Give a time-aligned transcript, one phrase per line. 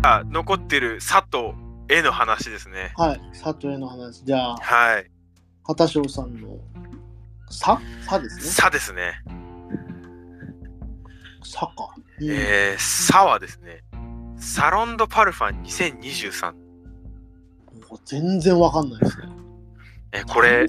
[0.00, 1.54] が残ってる佐藤
[1.88, 2.92] への話ですね。
[2.96, 3.20] はい。
[3.32, 4.24] 佐藤への話。
[4.24, 5.10] じゃあ、はい。
[5.64, 6.56] 畑翔さんの、
[7.50, 7.80] さ？
[8.08, 8.42] さですね。
[8.42, 9.12] さですね。
[11.44, 11.94] さか。
[12.20, 13.82] うんえー、さはですね、
[14.36, 16.52] サロンドパルファン2023。
[16.52, 19.24] もう全然わかんないですね。
[20.12, 20.66] えーこれ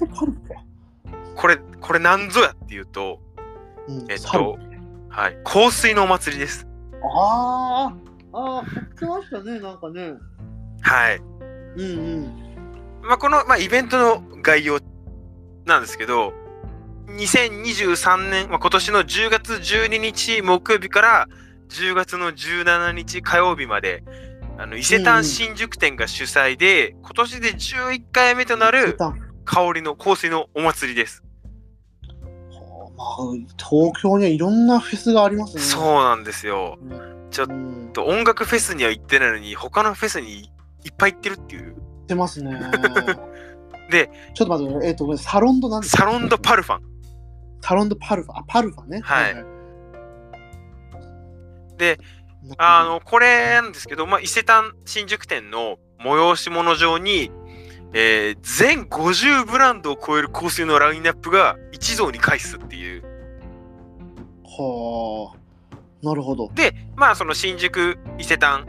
[1.34, 4.58] これ、これなんぞやっていうと、ァうんえっサルと、
[5.08, 6.66] はい、香水のお祭りです。
[7.02, 7.92] ああ、
[8.32, 10.14] ああ、言ってましたね、なんかね。
[10.80, 11.20] はい。
[11.76, 11.84] うんう
[12.20, 12.42] ん。
[13.02, 14.78] まあ、この、まあ、イベントの概要
[15.64, 16.32] なんですけど、
[17.08, 21.28] 2023年、まあ、今年の10月12日木曜日から
[21.68, 24.02] 10月の17日火曜日まで、
[24.58, 31.22] あの伊勢丹新宿店が主催で、今年で11回目となるは香りの香水のお祭りです。
[32.02, 32.14] あ
[32.96, 33.16] まあ、
[33.58, 35.62] 東京にはいろんなフェスがありますね。
[35.62, 36.78] そうなんですよ。
[36.80, 37.21] うん。
[37.32, 37.48] ちょっ
[37.92, 40.52] と音楽フェスには行ってないのに、他のフェスに
[40.84, 41.72] いっぱい行ってるっていう。
[41.72, 42.60] ってますね。
[43.90, 46.82] で、ちょっと待って、えっ、と、ごめんサロンドなんですかサロンドパルファン。
[47.60, 49.00] サロンドパルファ、あ、パルファね。
[49.02, 49.44] はいはい
[51.78, 51.98] で、
[52.58, 57.32] あの、これなんですけど、まあ、伊勢丹新宿店の催し物上に、
[57.94, 63.02] えー全50ブランドを超える香水のラインナップが一堂に会すっていう。
[64.44, 65.41] はあ、
[66.02, 66.50] なるほど。
[66.54, 68.66] で、まあ、その新宿伊勢丹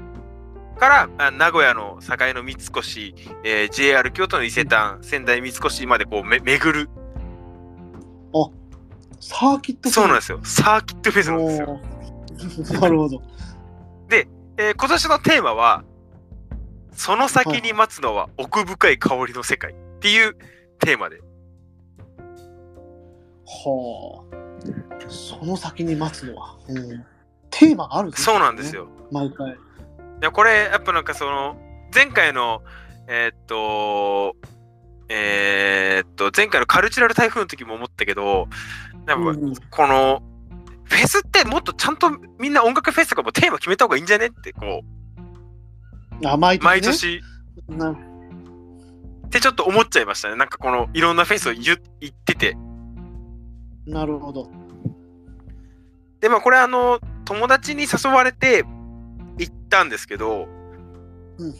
[0.77, 6.89] からあ名古屋の境の三越、えー JR 京都の伊勢丹、仙台三越までこうめ巡る。
[9.19, 9.89] サーキット。
[9.89, 10.39] そうなんですすよ。
[10.43, 11.67] サーキットフェスなんですよ。
[11.67, 12.79] よ。
[12.81, 13.21] なるほど。
[14.57, 15.83] えー今年のテーマは、
[16.91, 20.35] その先に待つのは奥深い香りの世界っていう
[20.79, 21.21] テーマで。
[23.45, 25.09] はあ。
[25.09, 26.57] その先に待つのは。
[26.67, 27.05] うん、
[27.53, 28.75] テーマがあるんですねそうなんです。
[28.75, 28.87] よ。
[29.11, 29.51] 毎回。
[29.51, 29.55] い
[30.21, 31.57] やこれやっぱなんかその
[31.93, 32.61] 前回の
[33.07, 34.35] えーっと
[35.09, 38.47] えーっと前回のカルチュラル台風の時も思ったけど
[39.05, 40.23] なんかうんこの
[40.85, 42.09] フェスってもっとちゃんと
[42.39, 44.81] みんな音楽フェスとかもテーマ決めた方がいいんじゃねってこ
[46.25, 47.21] あ毎年、ね。
[47.67, 47.97] う毎年なっ
[49.29, 52.57] てちょっと思っちゃいましたねなんかこのいろんなフェスを言言ってて
[53.85, 54.49] なるほど。
[56.21, 58.63] でまあこれあの友達に誘われて
[59.37, 60.47] 行ったんですけど
[61.37, 61.53] うん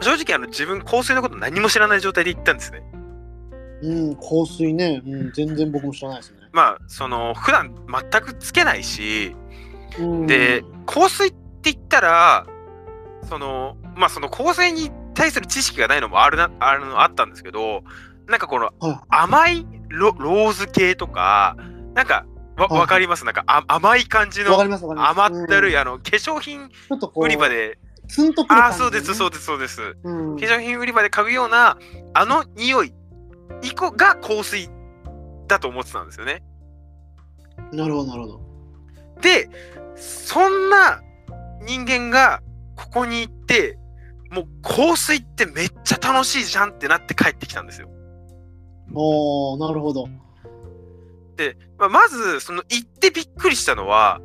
[0.00, 2.82] 正直あの自分香水のこと何も知らない状態で行ったんですね
[3.82, 4.08] うん。
[4.08, 5.02] うん、香水ね。
[5.04, 6.38] うん、全然僕も知らないですね。
[6.52, 7.74] まあその普段
[8.10, 9.34] 全くつけないし
[9.98, 12.46] うん、で香水って言ったら
[13.28, 17.82] そのまあその香水に対する知識がないのもあるなあるのあったんですけど
[18.26, 21.56] なんかこのは甘いロローズ系とか
[21.94, 22.24] なんか
[22.56, 23.24] わはいわかります？
[23.24, 24.60] なんかあ甘い感じの。
[24.60, 26.68] 甘ったるい、うんあの化粧品
[27.16, 29.96] 売り場でツンとくるああそうですそうでですそうですす。
[30.04, 31.78] うん、化粧品売り場で嗅ぐような
[32.14, 32.92] あの匂い
[33.62, 34.68] 以降が香水
[35.48, 36.42] だと思ってたんですよね
[37.72, 38.40] なるほど、なるほど。
[39.20, 39.48] で
[39.94, 41.00] そんな
[41.64, 42.42] 人間が
[42.76, 43.78] ここに行って
[44.30, 47.88] もう香水ってめっちゃ楽しいじゃんってなって帰ってきたんですよ。
[48.94, 50.08] おー、なるほど。
[51.36, 54.20] で、まあ、まずその行ってびっくりしたのは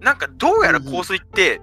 [0.00, 1.60] なんかどうやら香水って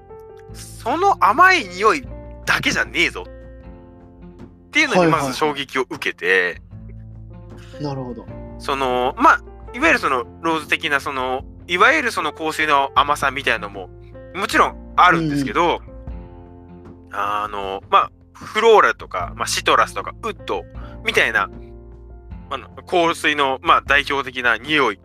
[0.53, 2.03] その甘い匂い
[2.45, 3.25] だけじゃねえぞ。
[3.25, 5.21] っていうのにはいはい。
[5.21, 6.61] まず衝撃を受けて、
[7.81, 8.25] なるほど。
[8.59, 9.41] そのまあ
[9.73, 13.89] いわゆるそのローズ的なそのいわゆるその香水の甘さみたいなのも
[14.35, 15.81] もちろんあるんですけど、
[17.11, 20.63] あのまあフローラとか、まあ、シトラスとかウッド
[21.05, 21.49] みたいな
[22.55, 24.99] あの香水の、まあ、代表的な匂い。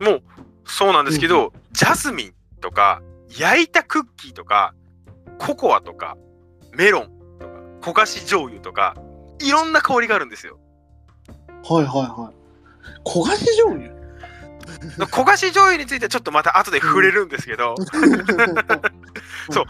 [0.00, 0.20] も
[0.64, 3.02] そうなんですけど、ジャスミンとか
[3.38, 4.74] 焼いたクッキーとか
[5.38, 6.16] ココアとか
[6.72, 8.96] メロンとか焦がし醤油とか
[9.40, 10.58] いろんな香りがあるんですよ。
[11.64, 13.08] はいはいはい。
[13.08, 13.92] 焦がし醤油？
[15.06, 17.74] 焦がし醤油についてはちょっとまた後で触れるんですけど、
[19.50, 19.64] そう。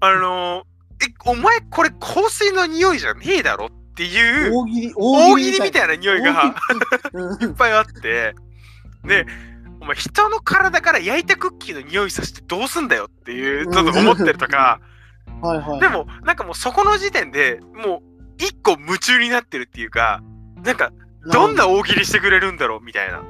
[0.00, 6.54] あのーえお前これ香水の匂いじゃねえだろっていう大喜利、大喜利みたいな匂いが
[7.40, 8.34] いっぱいあって。
[9.04, 9.26] で
[9.80, 14.80] お前人の体から焼いたクッキーの匂いさせてどうすんだよっていうちょっと思ってるとか。
[15.40, 15.80] はいはい。
[15.80, 18.02] でもなんかもうそこの時点でもう
[18.38, 20.22] 一個夢中になってるっていうか
[20.62, 20.92] なんか
[21.32, 23.22] どんな大喜利してくれるんだろうみたいな。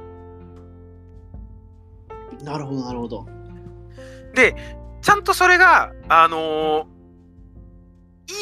[2.42, 3.26] なるほど、なるほど。
[4.34, 4.54] で
[5.02, 6.96] ちゃんとそれがあのー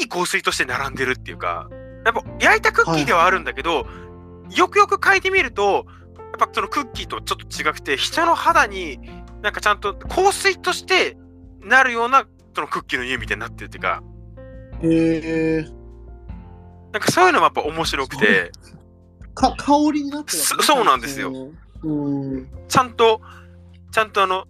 [0.00, 1.68] いい香水として並んでるっていうか
[2.04, 3.86] やっぱ焼いたクッキーではあるんだけど、
[4.50, 5.86] よくよく嗅いでみると
[6.16, 8.98] やっぱそのクッキーとちょっと違くて人の肌に
[9.42, 11.16] なんかちゃんと香水として
[11.60, 14.02] なるようなそのクッキーの匂いみたいになってるっていうか、
[14.82, 15.66] へえ。
[16.92, 18.52] なんかそういうのもやっぱ面白くて、
[19.34, 21.32] か、香りになってるそそうなんですよ。
[21.82, 22.48] うん。
[22.68, 23.20] ちゃんと、
[23.90, 24.44] ちゃんとあの。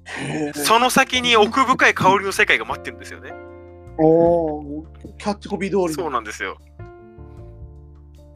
[0.55, 3.33] その先に奥深い香りの世界が待ってるんですよね。
[3.99, 4.85] おー
[5.19, 6.59] キャッチコピー通りのそうなんですよ。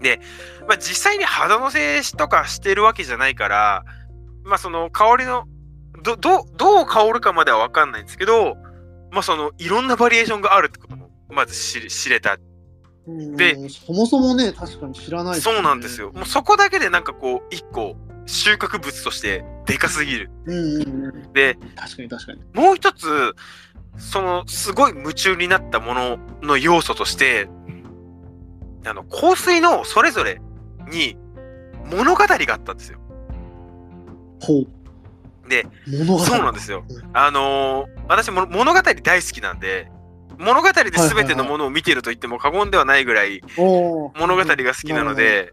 [0.00, 0.20] で、
[0.66, 3.84] まあ、実際に肌のせとかしてるわけじゃないから、
[4.44, 5.46] まあその香りの
[6.02, 8.56] どどどう香るかまでは分かんないんですけど、
[9.10, 12.34] まあそのいろんなバリエーションがあるってこともまず知知れた。
[13.06, 16.12] うんでそもそもね、確かに知らない、そうなんですよ。
[16.12, 17.96] もうそこだけでなんかこう一個
[18.26, 20.30] 収穫物としてでかすぎる。
[20.44, 21.32] うんうんうん。
[21.32, 22.40] で、確かに確かに。
[22.52, 23.34] もう一つ、
[23.96, 27.48] そのすごい夢中になったものの要素として、
[28.88, 30.40] あの香水のそれぞれ
[30.88, 31.16] に
[31.84, 32.98] 物語があったんですよ。
[34.40, 34.68] ほう。
[35.48, 36.18] で、物語。
[36.20, 37.16] そうなんですようん。
[37.16, 39.90] あのー私も物語大好きなんで、
[40.38, 45.52] 物語で全てのものを見てると言っても過言ではないぐらい物語が好きなので、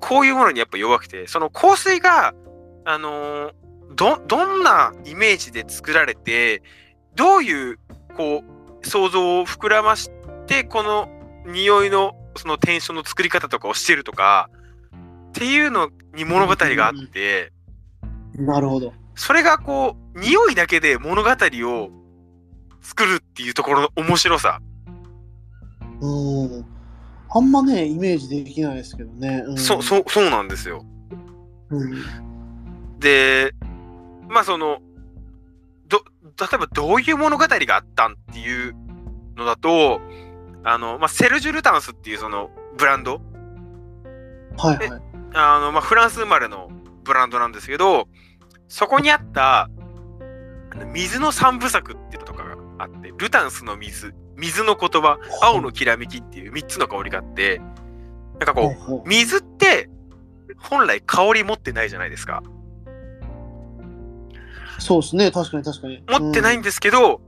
[0.00, 2.34] こういうものにやっぱ弱くて、その香水が、
[2.84, 3.52] あのー
[3.94, 6.62] ど、どんなイメージで作られて、
[7.14, 7.78] どういう、
[8.16, 8.42] こ
[8.82, 10.10] う、想像を膨らまし
[10.46, 11.08] て、この
[11.46, 14.50] 匂いの、そのテンションの作り方とかをしてるとか、
[15.28, 17.52] っていうのに物語があって、
[18.36, 18.92] なるほど。
[19.14, 21.90] それがこう、匂いだけで物語を
[22.82, 24.60] 作るっていうところの面白さ。
[26.00, 26.66] うん。
[27.30, 29.42] あんまね、イメージできないですけどね。
[29.46, 30.84] うん、そ、そう、そうなんですよ。
[31.70, 32.02] うん。
[32.98, 33.52] で、
[34.28, 34.78] まあその、
[35.88, 38.74] ど、例えばどういう物語があったんっていう
[39.36, 40.00] のだと、
[40.64, 43.20] あの、まあ、セルジュ・ルタンスっていうそのブランド、
[44.56, 45.02] はいはい。
[45.34, 46.70] あの、まあ、フランス生まれの
[47.04, 48.08] ブランドなんですけど、
[48.68, 49.68] そこにあった、
[50.92, 57.60] 水の三部作っていうのとかがあって、ルタンスの水、水の言葉、青のきらめきっていう3つの香りがあって、
[58.38, 58.74] なんかこ
[59.04, 59.88] う、水って
[60.58, 62.42] 本来香り持ってないじゃないですか。
[64.78, 66.02] そうですね、確かに確かに。
[66.08, 67.20] 持ってないうんんですけど、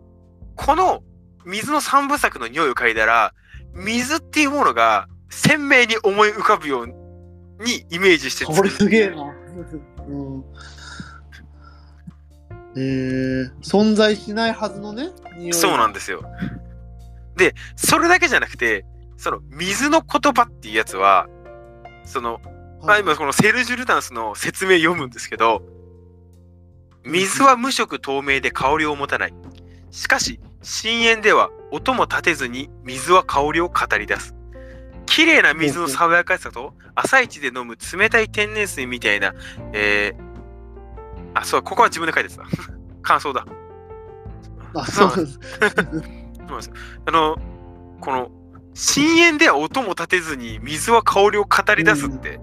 [0.57, 1.03] この
[1.47, 3.33] 水の三部作の匂いを嗅いだら、
[3.73, 9.33] 水っていうものが鮮明に思い浮かぶようにイメージしてこれすげえな。
[10.09, 10.45] うん。
[12.77, 15.11] えー、存在しないはずのね、
[15.53, 16.25] そうなんですよ。
[17.37, 18.85] で、それだけじゃなくて、
[19.17, 21.29] その水の言葉っていうやつは、
[22.05, 22.41] その、
[22.83, 25.63] まあ、はい今このセルジュ・ルタンスの説明読むんですけど、
[27.05, 29.35] 水は無色透明で香りを持たない。
[29.91, 34.35] しかし、深淵では音も立てずに水は香りを語り出す。
[35.07, 39.33] 綺麗な水の爽やかさと、朝一で飲む冷たい天然水みたいな、
[39.73, 42.43] えー、あ、そう、ここは自分で書いてた。
[43.01, 43.47] 感想だ。
[44.75, 45.39] あ、そうです。
[46.49, 46.75] そうです よ
[47.07, 47.37] あの、
[48.01, 48.33] この、
[48.75, 52.41] 深淵では音も立てずに水は香りを語り出すって、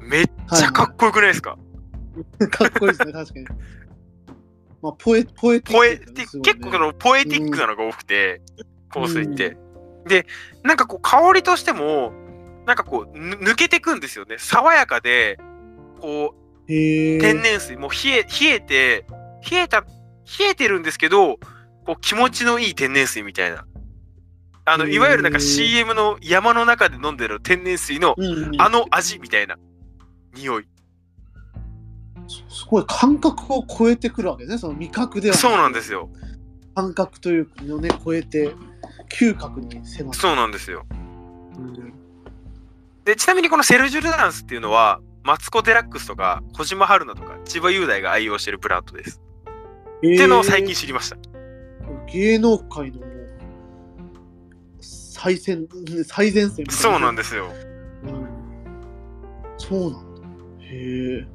[0.00, 1.58] めっちゃかっこよくないですか、
[2.50, 3.46] かっこいいですね、確かに。
[4.84, 8.42] まあ、ポエ、ポエティックね結構そのポエティックなのが多くて、
[8.90, 9.56] 香水って。
[10.06, 10.26] で、
[10.62, 12.12] なんかこう香りとしても、
[12.66, 14.36] なんかこうぬ抜けてくんですよね。
[14.38, 15.38] 爽やかで、
[16.02, 16.68] こう。
[16.68, 19.06] 天然水、もう冷え、冷えて、
[19.50, 19.86] 冷えた、冷
[20.50, 21.38] えてるんですけど、
[21.86, 23.64] こう気持ちのいい天然水みたいな。
[24.66, 28.16] あの、いわゆるなんか CM の山の中で飲んでる天然水の
[28.58, 29.56] あの味みたいな
[30.34, 30.68] 匂い。
[32.28, 36.08] すごい感覚を超えてくるわけですね、その味覚ではくそうなんですよ。
[36.74, 38.54] 感覚というのをね、超えて、
[39.08, 40.18] 嗅覚に迫る。
[40.18, 40.86] そうなんですよ。
[41.58, 41.94] うん
[43.04, 49.20] で、ちなみにこのセルジュ・ルダンスっていうのは、マツコ・デラックスとか、小島春菜とか、千葉雄大が愛用してるブランドです。
[49.98, 51.16] っていうのを最近知りました。
[52.10, 53.00] 芸能界の
[54.80, 55.66] 最先
[56.04, 57.50] 最前線みたいそうなんでですよ。
[57.50, 57.66] す、
[58.04, 58.28] うん、
[59.56, 60.20] そうなんだ
[60.60, 61.33] へえ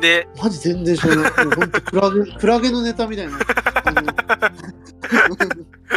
[0.00, 1.44] で、マジ全然知らない。
[1.46, 3.38] もうほんとクラゲ クラゲのネタみたいな。
[3.38, 4.52] あ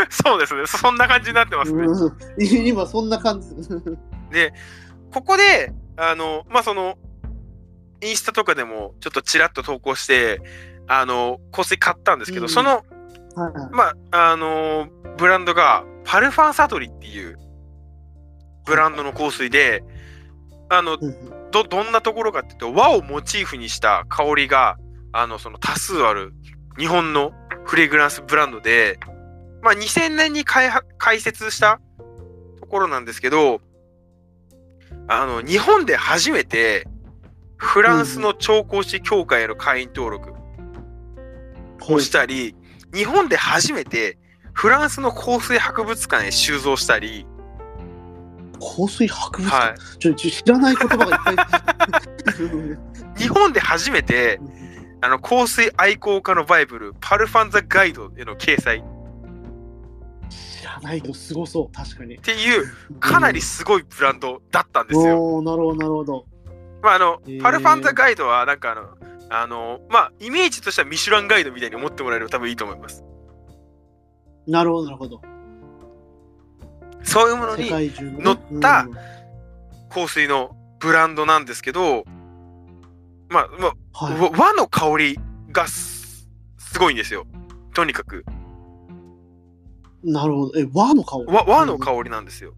[0.10, 0.66] そうですね。
[0.68, 1.86] そんな感じになってますね。
[1.86, 3.48] の、うん、今そんな感じ。
[5.12, 6.98] ここで、あの、まあ、その、
[8.02, 10.42] インスタとかでもちょっとちらっと投稿して、
[10.88, 12.50] あの、香水買ったんですけど、うん。
[12.50, 12.84] その、
[13.36, 13.70] はいはい。
[13.72, 14.88] まあ、あの、
[15.18, 17.38] ブランドが、パルファンサトリっていう
[18.66, 19.84] ブランドの香水で、
[20.70, 20.98] あの、
[21.52, 24.78] ど、どんなところかっていうと、和をモチーフにした香りが、
[25.12, 26.34] あの、その多数ある
[26.78, 27.32] 日本の
[27.66, 29.00] フレグランスブランドで、
[29.62, 31.82] まあ、2000年に開開設した
[32.60, 33.62] ところなんですけど、
[35.08, 36.88] あの、日本で初めて、
[37.58, 40.34] フランスの調香師協会への会員登録
[41.92, 42.56] をしたり、
[42.94, 44.18] 日本で初めて、
[44.54, 47.26] フランスの香水博物館へ収蔵したり、
[48.60, 51.36] 香水博物館、はちょちょ知らない言葉がいっぱい。
[53.16, 54.40] い、 日本で初めて
[55.02, 58.84] あの香水愛好家のバイブル、パルファンザガイドへの掲載っ
[60.30, 62.18] 知らないとすごそう、確かに。
[62.18, 62.66] ていう、
[63.00, 65.42] かなりすごいブランドだったんですよ。
[65.42, 66.26] なるほど、なるほど。
[66.82, 68.88] まあ、あのへー、パルファンザガイドは、なんかあの、
[69.30, 73.04] あの、まあ、イメージとしてはミシュランガイドみたいに思ってもらえれば多分いいと思います。
[74.48, 75.22] なるほど、なるほど。
[77.10, 77.92] そういうもの世に
[78.24, 78.94] 乗ったうん
[79.90, 82.06] 香水のブランドなんですけど、
[83.28, 85.20] まあ、まあ、はいわ和の香り
[85.52, 87.26] がすすごいんですよ。
[87.74, 88.24] とにかく。
[90.04, 90.60] なるほど。
[90.60, 91.26] え、和の香り？
[91.28, 92.54] 和和の香りなんですよ。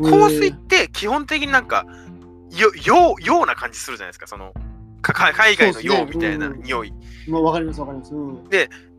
[0.00, 1.86] り香水って基本的になんか、
[2.50, 4.26] よ、よう、ような感じするじゃないですか。
[4.26, 4.52] その、
[5.00, 6.92] かか海外のようみたいなうん匂い。
[7.28, 8.12] まあ、わかります、わかります。
[8.12, 8.44] うん。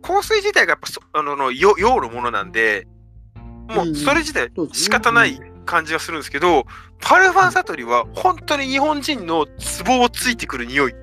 [0.02, 2.88] 香水自体がやっぱそ、あの、のよようのものなんで、
[3.70, 6.66] もうそれ自体仕方ない感じがするんですけど、
[7.00, 10.94] パルファンサトリは本当に日本人のツボをついてくる匂い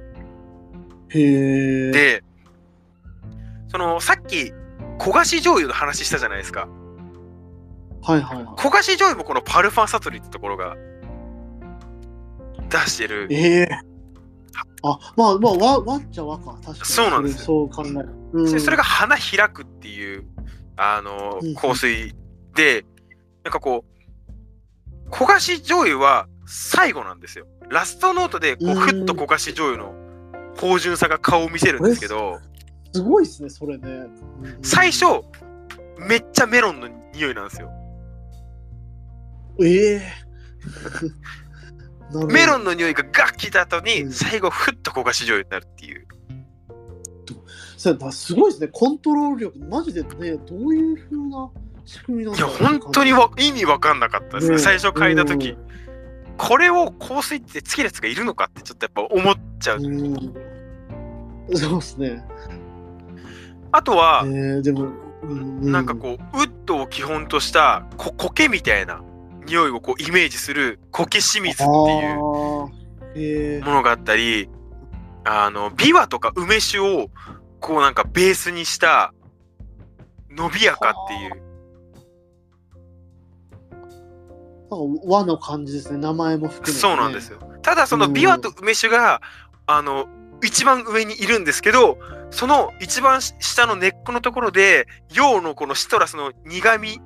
[1.11, 1.91] へえ。
[1.91, 2.25] で、
[3.69, 4.53] その、さっき、
[4.99, 6.69] 焦がし醤油の話したじゃないですか。
[8.03, 8.45] はいはいはい。
[8.57, 10.77] 焦がし醤油もこのパルファンサトリってところが
[12.69, 13.27] 出してる。
[13.31, 13.69] ええ
[14.83, 16.53] あ、まあまあ、和、和っちゃ和か。
[16.53, 16.77] 確かに。
[16.85, 18.09] そうなんですよそう考える。
[18.33, 20.25] うん、でそれが花開くっていう、
[20.77, 22.15] あのうん、香水
[22.55, 22.85] で、
[23.45, 23.85] なんかこ
[25.07, 27.47] う、焦がし醤油は最後なんですよ。
[27.69, 29.95] ラストノートで、こう、うんふっと焦がし醤油の
[30.57, 32.39] 芳醇さが顔を見せるんですけど、
[32.93, 33.89] すごいですね、それね。
[33.89, 35.05] うん最初、
[36.09, 37.71] めっちゃメロンの匂いなんですよ。
[39.63, 40.03] ええ
[42.11, 46.07] なるほどメロンの匂いがガッ効いた後うに、ん最後、ふっと焦がし醤油になるっていう。
[47.77, 51.51] そうだすごいですね、コントロール力、マジでね、どういう風な
[51.91, 55.51] 仕組みなんいや、本当にわ意味わかんなかったですね、ね最初嗅いだ時。
[55.51, 55.59] う
[56.39, 59.79] これを香水ってつけるやつがいるのかってちょっとやっぱ思っちゃう。
[59.79, 60.33] うん、
[61.55, 62.25] そうですね。
[63.73, 64.89] あとはえ、ー、でも、
[65.23, 65.73] うん。
[65.73, 69.03] なんかこう、ウッドを基本としたこ苔みたいな
[69.47, 71.67] 匂いをこうイメージする苔清水っ
[73.15, 74.49] ていうものがあったり、
[75.25, 77.11] あの、ビワとか梅酒を
[77.59, 79.13] こうなんかベースにした
[80.31, 81.50] 伸びやかっていう。
[84.71, 86.79] 和の感じですね、名前も含めて、ね。
[86.79, 87.39] そうなんですよ。
[87.63, 89.21] ただそのうんビワと梅酒が、
[89.67, 90.07] あの、
[90.43, 91.99] 一番上にいるんですけど、
[92.31, 97.01] その一番下の根っこのところで、陽のこのシトラスの苦味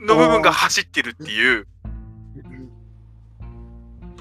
[0.00, 1.66] の部分が走ってるっていう。
[2.36, 2.68] うん。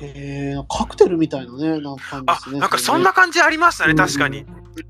[0.02, 2.60] えー、カクテルみたいなね、なんか感じであす、ね。
[2.60, 4.46] なんかそんな感じありましたね、うん確かに。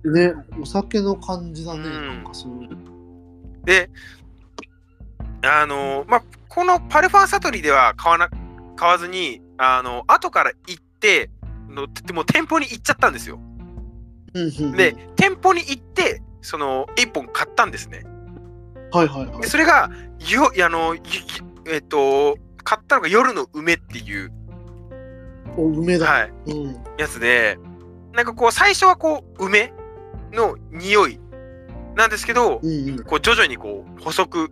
[0.06, 2.78] ね、お酒の感じだね、うんなんかそういう。
[3.66, 3.90] で、
[5.44, 8.30] あのまあ、このパルファンサトリでは買わな、
[8.76, 11.30] 買わずに、あの、後から行って、
[11.70, 13.40] のでもう店舗に行っちゃったんですよ。
[14.76, 18.04] で、店舗に行って、その、一本買ったんですね。
[18.92, 19.48] はいはいはいで、。
[19.48, 19.90] それが、
[20.30, 20.96] よ、あの、
[21.66, 24.32] えっと、買ったのが夜の梅っていう、
[25.58, 26.06] お梅だ。
[26.06, 26.84] はい、うん。
[26.98, 27.58] やつで、
[28.14, 29.74] なんかこう、最初はこう、梅
[30.32, 31.20] の匂い
[31.96, 33.04] なんですけど、うんうん。
[33.04, 34.52] こう、徐々にこう、細く、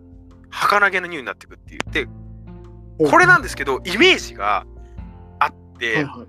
[0.56, 1.80] 儚げな匂いになっていくっていう。
[1.90, 2.08] で、
[3.10, 4.64] これなんですけど、イメージが
[5.38, 6.26] あって、はいはい。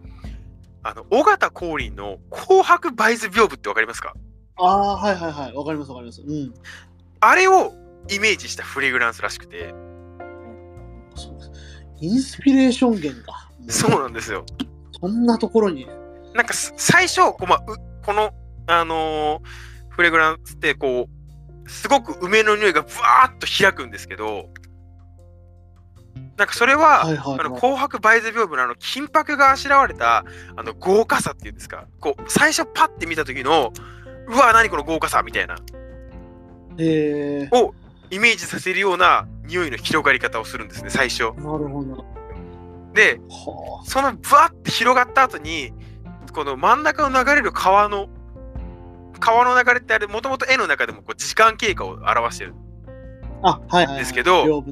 [0.84, 4.14] あの、尾形光琳の紅白バイズ屏風ってわかりますか？
[4.58, 5.54] ああ、はいはいはい。
[5.54, 6.22] わかりますわかります。
[6.22, 6.54] うん。
[7.22, 7.74] あれを
[8.10, 9.74] イメージしたフレグランスらしくて。
[12.02, 13.50] インスピレーション源が。
[13.70, 14.46] そうなんですよ。
[15.00, 15.88] そんなところに。
[16.34, 18.32] なんかす最初、こうまこの、
[18.68, 19.42] あのー
[19.90, 21.17] フレグランスってこう、
[21.68, 24.50] すごく梅の匂いがブワーッと開くんですけど、
[26.38, 27.62] なんかそれは、はいはい、あのはい。
[27.62, 30.24] 紅白バイズ屏風のあの金箔があしらわれた
[30.56, 33.74] あの豪華さっていうんですか、こう最初パッて見た時の、
[34.28, 35.58] うわ、何この豪華さみたいな、
[36.78, 37.74] えを
[38.10, 41.24] イメージさせるような匂いの広がり方をするんですね、最初。
[41.24, 42.06] ー、なるほど。
[42.94, 45.74] で、はそのブワッて広がった後に、
[46.34, 48.10] この真ん中を流れる川の、
[49.20, 52.54] 川の流れってあれ、もともと絵の中でもこう時間経過を表してる。
[53.44, 53.62] あ。
[53.70, 53.98] あ、はい。
[53.98, 54.64] ですけど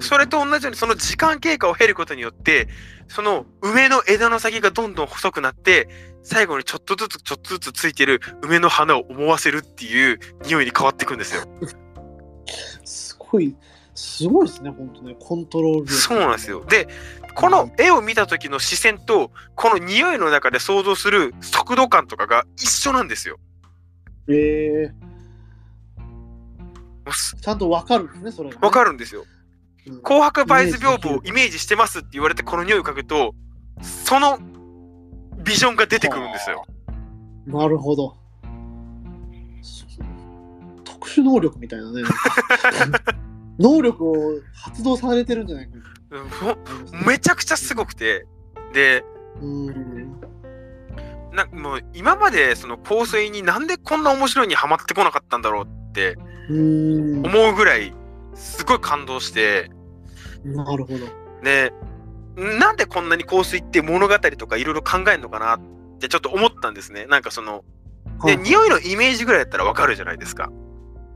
[0.00, 2.68] それと同じように、その時間経過を経ることによって、
[3.08, 5.88] その梅の枝の先がどんどん細くなって、
[6.22, 11.42] 最後にちょっとずつちょっとずつついてる梅の花を思わせるっていう匂いに変わっていくんですよ。
[12.84, 13.56] すごい、
[13.94, 15.16] すごいですね、本当ね。
[15.18, 15.94] コントロール力。
[15.94, 16.64] そうなんですよ。
[16.64, 16.88] で、
[17.34, 23.38] この絵を見た時の視線と、この匂いの中で想像する速度感とかが一緒なんですよ。
[24.28, 24.92] え
[27.40, 28.60] ちゃんとわかるんですね、それが、ね。
[28.62, 29.22] わかるんですよ。
[29.22, 29.36] うん
[30.02, 33.36] 紅白バイス屏風をイメージしてますって言われてこの匂いを嗅ぐと、
[33.82, 34.40] その
[35.44, 36.66] ビジョンが出てくるんですよ。
[37.46, 38.16] なるほど。
[40.82, 42.02] 特殊能力みたいなね。
[43.60, 45.72] 能力を発動されてるんじゃないか
[46.10, 48.26] うんほめちゃくちゃすごくて、
[48.72, 49.04] で、
[49.40, 50.15] うん。
[51.36, 56.16] なもう今までその香水になんでこんな面白いにハマってこなかったんだろうって
[56.48, 57.26] うん。
[57.26, 57.92] 思うぐらい
[58.34, 59.70] すごい感動して、
[60.44, 61.06] なるほど。
[61.42, 61.72] で、
[62.36, 65.60] なんでこんなに香水って物語とかいろいろ考えるのかなっ
[65.98, 67.06] てちょっと思ったんですね。
[67.06, 67.64] なんかその、
[68.24, 70.50] で、はい匂いのイメージぐらいだったらわかるじゃないですか。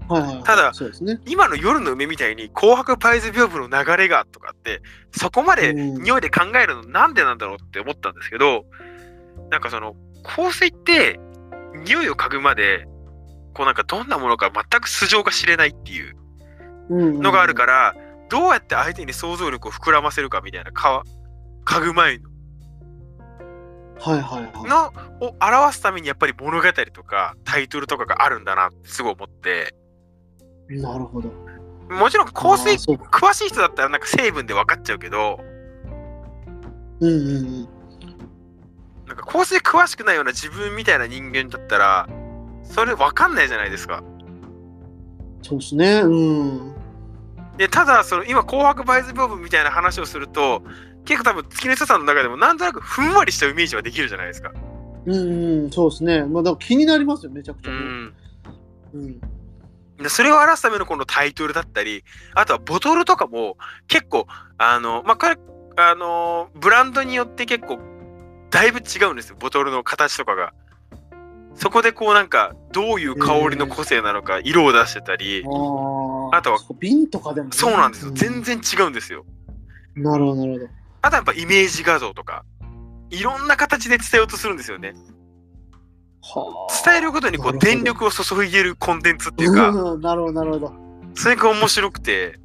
[0.09, 1.21] はいはいはいただそうですね。
[1.27, 8.65] 今の夜の梅みたいに紅白パイズ屏風の流れがとかって、そこまでうん匂いで考えるのなんでなんだろうって思ったんですけど、
[9.51, 11.19] なんかその香水って
[11.85, 12.87] 匂いを嗅ぐまで、
[13.55, 16.15] こうなんかどんなものか全く素性が知れないっていう
[16.91, 17.95] のがあるから、
[18.29, 21.03] どうやって相手に想像力を膨らませるかみたいなか
[21.65, 22.31] 嗅ぐ前の
[24.01, 24.13] ら。
[24.13, 24.69] はいはいはい。
[24.69, 29.75] のを表すためにやっぱり物語とかタイトルとかがあるんだなってすごい思って
[30.69, 31.31] なるほど。
[31.91, 35.41] もちろん香水詳しい人だったらなんか成分で分かっちゃうけど
[37.01, 37.69] うんうんうん。
[39.21, 42.09] か香水詳しくないような自分みたいな人間だったら
[42.63, 44.03] それ分かんないじゃないですか。
[45.43, 46.01] そうですね。
[46.01, 46.75] うん。
[47.57, 50.63] でただその今紅白バイズ屏風みたいな話をすると
[51.05, 54.53] 結構多分月の人さんの中でもなんとなくふんわりしたイメージはできるじゃないですか。
[55.07, 56.25] うんうん、そうですね。
[56.25, 57.77] まあ、だから気になりますよ、めちゃくちゃね。
[57.77, 58.15] うん
[58.95, 59.21] うん。
[60.03, 65.37] でそれを表すためのこのタイトルだったりあとはボトルとかも結構あのまあこれ
[65.77, 67.79] あのブランドによって結構
[68.51, 69.37] だいぶ違うんですよ。
[69.39, 70.53] ボトルの形とかが。
[71.55, 79.25] そこでこうなんかどういう香りの個性なのか色を出してたり、ああとは瓶とかでもね、そうなんですよ、う全然違うんですよ。
[79.95, 80.67] なるほど、なるほど。
[81.03, 82.45] あとはやっぱイメージ画像とか。
[83.11, 84.95] いろんな形で伝えようとするんですよね。
[86.23, 86.91] はあ。
[86.91, 89.71] 伝えることにこう電力を注いでるコンテンツっていうか。
[89.71, 90.73] うんなるほど、なるほど。
[91.15, 92.39] それが面白くて。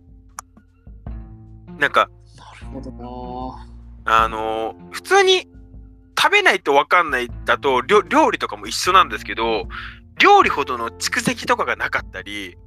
[1.77, 2.91] なんかなるほど
[4.05, 4.23] な。
[4.23, 5.47] あのー普通に
[6.25, 9.67] 食べないと分かんないだと料料理とかも一緒なんですけど
[10.19, 12.57] 料理ほどの蓄積とかがなかったり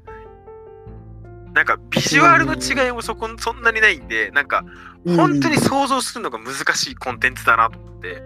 [1.54, 4.64] なんかビジュアルの違いもそこそんなにないんでなんか
[5.04, 8.22] 本当に想像するのが難しいコンテンツだなと思って。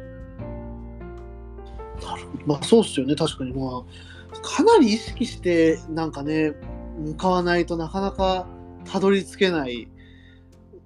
[2.45, 3.15] まあそうっすよね。
[3.15, 3.53] 確かに。
[3.55, 3.85] ま
[4.35, 6.53] あかなり意識してなんかね
[6.99, 8.47] 向かわないとなかなか
[8.85, 9.89] たどり着けない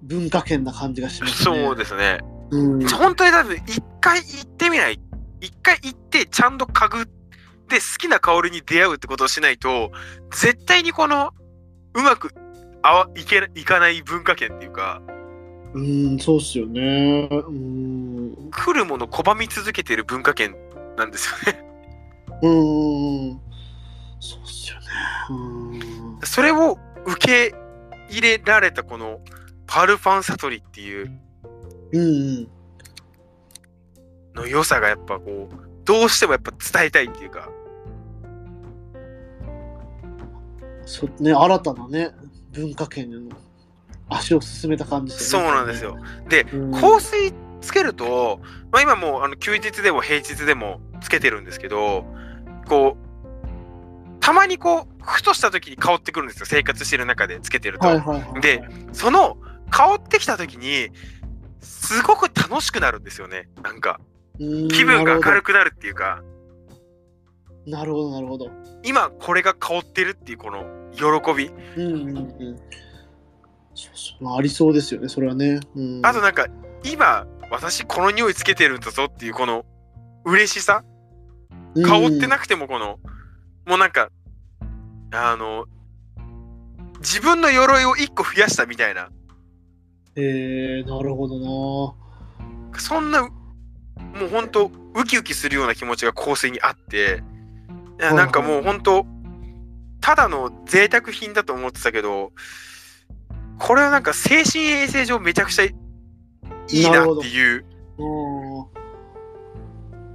[0.03, 1.63] 文化圏な感じがしますね。
[1.65, 2.19] そうですね
[2.51, 4.99] うん、本当に多分一回行ってみない
[5.41, 7.05] 一回行ってちゃんと嗅ぐ
[7.67, 9.91] で好きな香りに出会うってことをしないと
[10.31, 11.31] 絶対にこの
[11.93, 12.33] うまく
[12.81, 15.01] あわいけいかない文化圏っていうか
[15.73, 17.27] うん、そうっすよね。
[17.29, 20.55] うん、来るもの拒み続けてる文化圏
[20.95, 21.63] なんですよね。
[22.41, 23.41] うん、
[24.19, 24.85] そうっすよね。
[25.29, 27.55] うん、それを受け
[28.09, 29.19] 入れられたこの
[29.65, 31.19] パルファンサトリっていう
[31.91, 32.03] うん、う
[32.41, 32.47] ん、
[34.35, 37.49] の良さがやっぱこうどうしてもやっぱ伝えたいっていうか
[40.85, 42.11] そうね新たなね
[42.51, 43.35] 文化圏への
[44.09, 45.43] 足を進めた感じですそう。
[45.43, 45.97] なんですよ。
[46.29, 46.71] でうん。
[46.71, 48.39] 香水つけると、
[48.71, 52.05] まあ、今もうあの休日でも平日でもつけてるんですけど
[52.67, 57.87] こうたまにこうふとした時に香ってくるんですよ生活してる中でつけてると。
[57.87, 58.41] はいはいはい。
[58.41, 59.37] でその
[59.69, 60.89] 香ってきた時に
[61.61, 63.99] すごく楽しくなるんですよねなんか
[64.39, 65.47] うん気分が明るく。
[65.47, 66.23] くなるっていうか
[67.67, 68.49] なるほど、なるほど。
[68.83, 72.59] 今これが香ってるっていうこの喜びうんうんうん。
[74.21, 75.59] まあ、ありそうですよね、それはね。
[75.75, 76.47] うん、あとなんか
[76.83, 79.65] 今私この匂いつけてるんだぞっていうこの
[80.25, 80.83] 嬉しさ
[81.85, 82.99] 香ってなくてもこの
[83.65, 84.09] もうなんか
[85.11, 85.65] あの
[86.99, 89.09] 自分の鎧を一個増やしたみたいな
[90.17, 91.95] えー、なるほど
[92.73, 92.79] な。
[92.79, 97.23] そんなもうほんとウキウキするような気持ちが香水にあって
[97.99, 99.05] なんかもうほんと
[100.01, 102.31] ただの贅沢品だと思ってたけど
[103.59, 105.75] これはなんか精神衛生上めちゃくちゃい
[106.71, 107.65] いなっていう
[107.97, 108.03] う
[108.63, 108.65] ん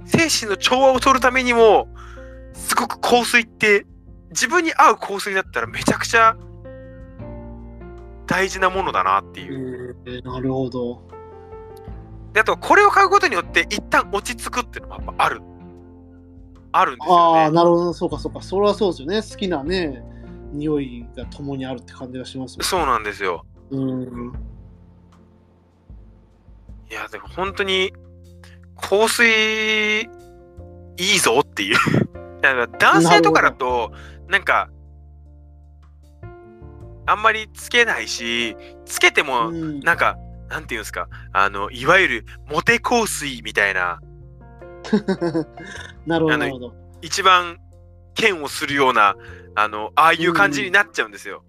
[0.05, 1.87] 精神の調和を取るためにも
[2.53, 3.85] すごく香水って
[4.29, 6.35] 自分に合う香水だったらめちゃくちゃ
[8.25, 9.82] 大事なものだなっていう。
[10.05, 11.01] えー、なるほど。
[12.33, 15.41] であとこれを買うことによって一旦落ち着くっていうのもやっぱある。
[16.71, 17.55] あるんですよああ、ね。
[17.55, 18.41] なるほど、そうかそうか。
[18.41, 19.21] それはそうですよね。
[19.21, 20.03] 好きなね、
[20.51, 23.45] 匂いが共にあるって感じがしますよそうなんですよ。
[23.69, 24.33] うん。
[26.89, 27.93] いや、でも本当に
[28.75, 30.07] 香水い
[30.97, 31.77] いぞっていう。
[32.79, 33.91] 男性とかだと、
[34.27, 34.69] なんか、
[37.05, 40.17] あんまりつけないし、つけても、うんなんか、
[40.49, 43.99] なんていうんですか、あの、いわゆるモテ香水みたいな、
[46.05, 46.73] なるほど、あのなるほど。
[47.01, 47.57] 一番
[48.13, 49.15] 剣をするような、
[49.55, 51.43] あの、ああいう感じになっちゃうんですよ。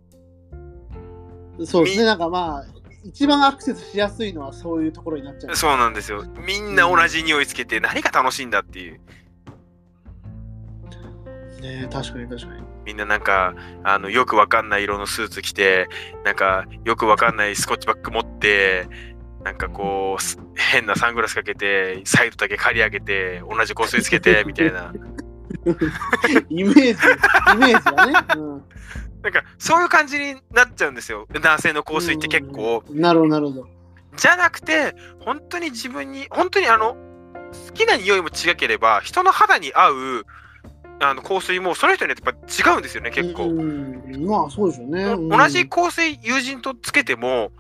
[1.64, 2.64] そうですね、みなんかまあ、
[3.04, 5.56] 一番アクセスしやすいのはそういうところになっちゃう。
[5.56, 6.24] そうなんですよ。
[6.46, 9.00] みんな同じ匂いつけて何が楽しいんだっていう。
[11.64, 12.62] ね確かに確かに。
[12.84, 15.88] みんななんか、あの、よくわかんない色のスーツ着て、
[16.24, 18.86] なんか、よくわかんないスコッチバッグ持って、
[19.42, 24.92] なんかこう、す変なサングラスかけて、サイドだけ刈り上げて、同じ香水つけて、 みたいな。
[26.50, 28.12] イメージ、イメージはね。
[28.36, 28.62] うん
[29.22, 31.26] なんか、そういう感じになっちゃうんですよ。
[31.32, 32.84] 男性の香水って結構。
[32.86, 33.68] うんなるほど、なるほど。
[34.16, 36.94] じゃなくて、本当に自分に、本当にあの、
[37.68, 40.26] 好きな匂いも違ければ、人の肌に合う、
[41.00, 43.44] あの香水もその人によってやっぱ違うんですよね、結構。
[43.44, 45.04] うんまあ、そうでしょうね。
[45.04, 47.52] うん同じ香水友人とつけても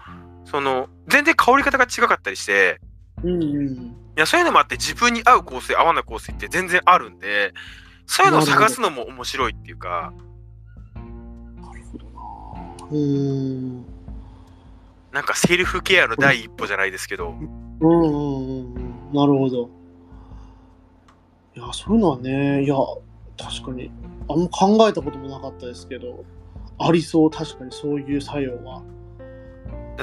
[0.44, 2.80] その全然香り方が違かったりして
[3.22, 3.96] うんうん。
[4.16, 7.52] いやそういうのもあって自分に合う香水合わない香水って全然あるんで
[8.06, 10.12] そういうのを探すのも面白いっていうか
[10.94, 12.88] なるほどな。
[12.90, 13.84] うん。
[15.12, 19.12] なんかセルフケアの第一歩じゃないですけどうんうんうんうん。
[19.12, 19.70] なるほど。
[21.56, 22.74] いや、そういうのはね、いや、
[23.36, 23.90] 確かに、
[24.28, 26.24] あんま考えたこともなかったですけど、
[26.78, 28.82] ありそう、確かにそういう作用は。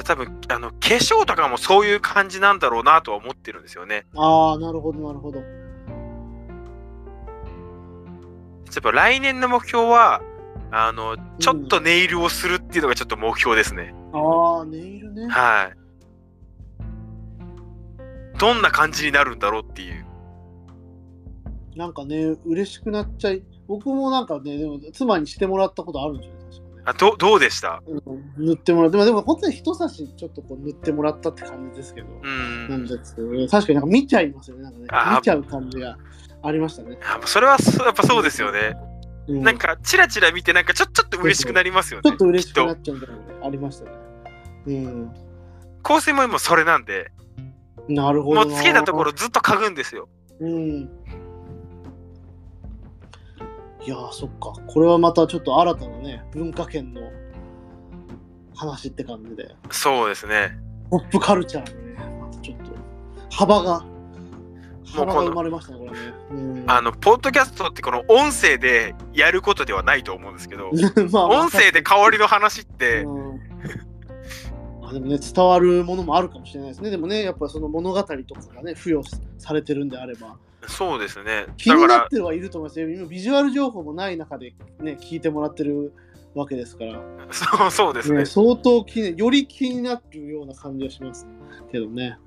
[0.04, 5.38] 多分あの化粧とかもそういう感じなんだろうなとは思ってるんですよねああ、なるほど、なるほど。
[5.38, 5.44] や
[8.78, 10.22] っぱ来年の目標は
[10.70, 15.28] あのちょっとネイルをするっていうのがちょっと目標ですね、ああ、ネイルね。
[15.28, 15.76] はい
[18.38, 20.06] どんな感じになるんだろうっていう
[21.76, 26.82] なんかね、嬉しくなっちゃい、僕もなんかね、でも妻にしてもらったことあるんですよね、確かね。
[26.84, 27.82] あどどうでした？
[27.86, 35.96] うん、塗ってもらって、まあでも本当に人差しちょっとこう塗ってもらったって感じですけど、うんなんですけど、確かになんか見ちゃいますよね、なんかね見ちゃう感じが
[36.42, 36.98] ありましたね。
[37.02, 38.74] あそれはそやっぱそうですよね。
[39.28, 42.10] うん、なんかチラチラ見てなんかちょちょっと嬉しくなりますよね。
[42.10, 43.90] ちょっと嬉しくなきっっちゃうみたいなありましたね。
[44.66, 45.12] うん。
[45.14, 45.20] と
[45.84, 47.12] 香水も今それなんで、
[47.88, 48.46] なるほどな。
[48.46, 50.08] もうつけたところずっと嗅ぐんですよ。
[50.40, 50.90] うん。
[53.84, 54.52] いやー、そっか。
[54.66, 57.00] これはまたちょっと新たなね、文化圏の
[58.54, 60.58] 話って感じで、そうですね。
[60.90, 62.72] ポップカルチャーにね、またちょっと
[63.30, 63.84] 幅が、
[64.84, 65.96] 幅が生まれましたね、これね。
[66.30, 70.70] うん、あの、ポッドキャストってこの音声でやることではないと思うんですけど、
[71.10, 73.04] まあまあ音声で香りの話って、
[74.92, 76.90] でもね、伝わるものもあるかもしれないですね。
[76.90, 78.16] でもね、やっぱその物語とか
[78.54, 79.02] がね、付与
[79.38, 80.36] されてるんであれば、
[80.68, 81.46] そうですね。
[81.56, 82.90] 気になってはいると思いますよ。
[82.90, 85.92] 今、ビジュアル情報もない中でね、聞いてもらってる
[86.34, 88.26] わけですから、 そうそうですねね、。
[88.26, 91.26] 相当気に、より気になるような感じがします
[91.70, 92.18] けどね。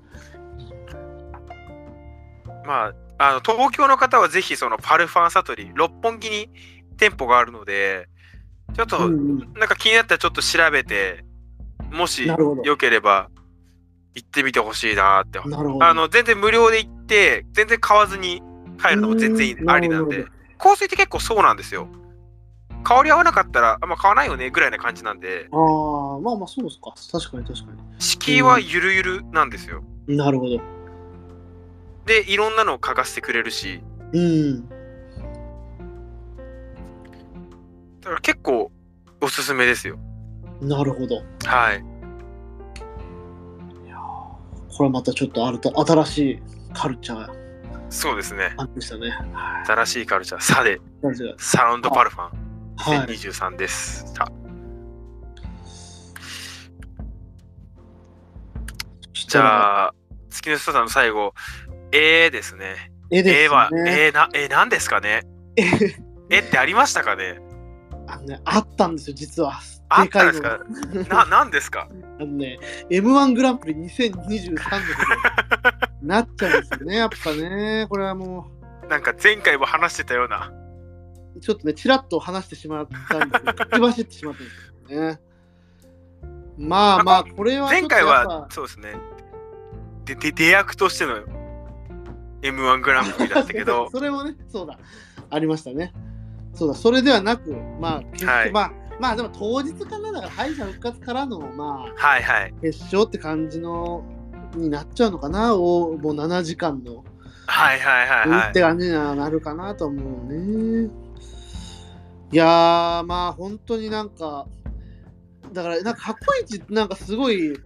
[2.66, 6.50] まあ、あの東京の方はぜひそのパルファンサトリ、六本木に
[6.96, 8.08] 店舗があるので、
[8.74, 11.24] ちょっと、うんうんなんか気になったらちょっと調べて、
[11.90, 13.30] もしよければ
[14.14, 15.38] 行ってみてほしいなって。
[15.48, 15.84] なるほど。
[15.84, 18.42] あの全然無料で行って、全然買わずに
[18.82, 20.26] 帰るのも全然いいうんありなんで
[20.58, 21.88] 香水って結構そうなんですよ。
[22.82, 26.92] 香り合わなかったら、あんま買わないよねぐらいな感じなんで、ああ、まあまあそうですか。
[27.10, 29.82] 確かに確か敷居はゆるゆるなんですよ。
[30.06, 30.16] に。
[30.16, 30.60] なるほど。
[32.06, 34.68] で、いろんなのを嗅がせてくれるし、うん。
[34.68, 34.74] だ
[38.04, 38.70] から結構
[39.20, 39.98] おすすめですよ。
[40.60, 41.22] なるほど。
[41.44, 41.84] はい。
[44.76, 46.42] これはまたちょっと新た新しい
[46.76, 47.30] カルチャー
[47.88, 48.54] そうですね。
[48.58, 49.08] あでしたね。
[49.10, 52.30] はい新しいカルチャー、サデ、カルチャーサウンドパルファン、
[52.76, 53.08] はい。
[53.08, 54.12] 2023です。
[54.14, 54.26] さ
[59.28, 59.94] じあ、ゃあ、
[60.30, 61.32] 月の人さんの最後、
[61.92, 62.92] えーですね。
[63.10, 63.42] 絵ですね。
[63.44, 65.22] えーは、えーな、えーなんですかね？
[65.56, 65.64] え
[66.30, 67.40] えってありましたかね？
[68.08, 69.60] あのね、あったんですよ、実は。
[69.88, 70.60] あったんですか？
[71.08, 71.88] な、なんですか？
[72.20, 72.58] あのね、
[72.90, 74.56] M1 グランプリ2023の時に
[76.06, 77.86] なっちゃうんですよね、 やっぱね。
[77.88, 78.48] これはも
[78.88, 80.52] なんか前回も話してたような。
[81.36, 84.56] う、ちょっとね、ちらっと話してしまったんで、口走ってしまったんです
[84.88, 85.20] けどね。
[86.58, 88.96] まあまあ、これは前回は、そうですね。
[90.04, 91.18] で、で、出役としての
[92.42, 94.78] M1 グランプリだったけど、 それもね、そうだ、
[95.30, 95.92] ありましたね。
[96.54, 102.54] そうだ、それではなく、まあ、結局、はいまあ、まあでも当日かなだから敗者復活からのまあはいはい。
[102.62, 104.04] 決勝って感じの
[104.56, 105.54] になっちゃうのかな？
[105.54, 107.04] おもう7時間の
[107.46, 110.90] はいはいはいはって感じにはなるかなと思うね。
[112.32, 114.46] いやーまあ本当になんか
[115.52, 117.56] だからなんか過去一なんかすごい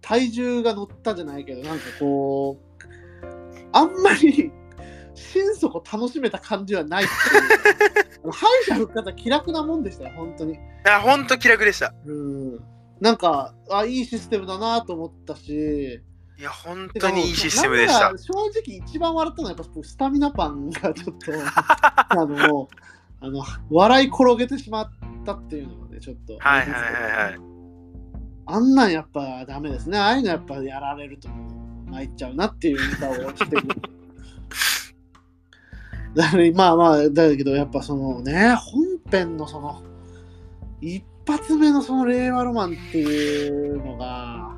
[0.00, 3.26] 体重が乗ったじゃないけどなんかこう
[3.72, 4.52] あんまり
[5.14, 10.52] 心底楽しめた感じはないってい敗 者復活は気楽なもんでしたよ本当に。
[10.52, 10.56] い。
[10.56, 11.92] いや、ほんと気楽でした。
[12.06, 12.60] うん
[13.02, 16.00] なんかあいいシステムだなと思ったし
[16.38, 18.16] いや、本当にいいシステムでした。
[18.16, 22.68] 正直一番笑ったのはやっぱスタミナパンがちょっと あの
[23.20, 24.90] あの笑い転げてしまっ
[25.26, 26.82] たっていうのでちょっとはいはいはい
[27.30, 27.40] はい。
[28.46, 31.28] あんなんやっぱダメですねああいうのやっぱやられると
[31.86, 33.62] 参っちゃうなっていうネタをしてる
[36.14, 39.82] だからまあまあだけどやっぱそのね本編のその
[40.80, 44.50] 一発目のその令和ロマンっていうのが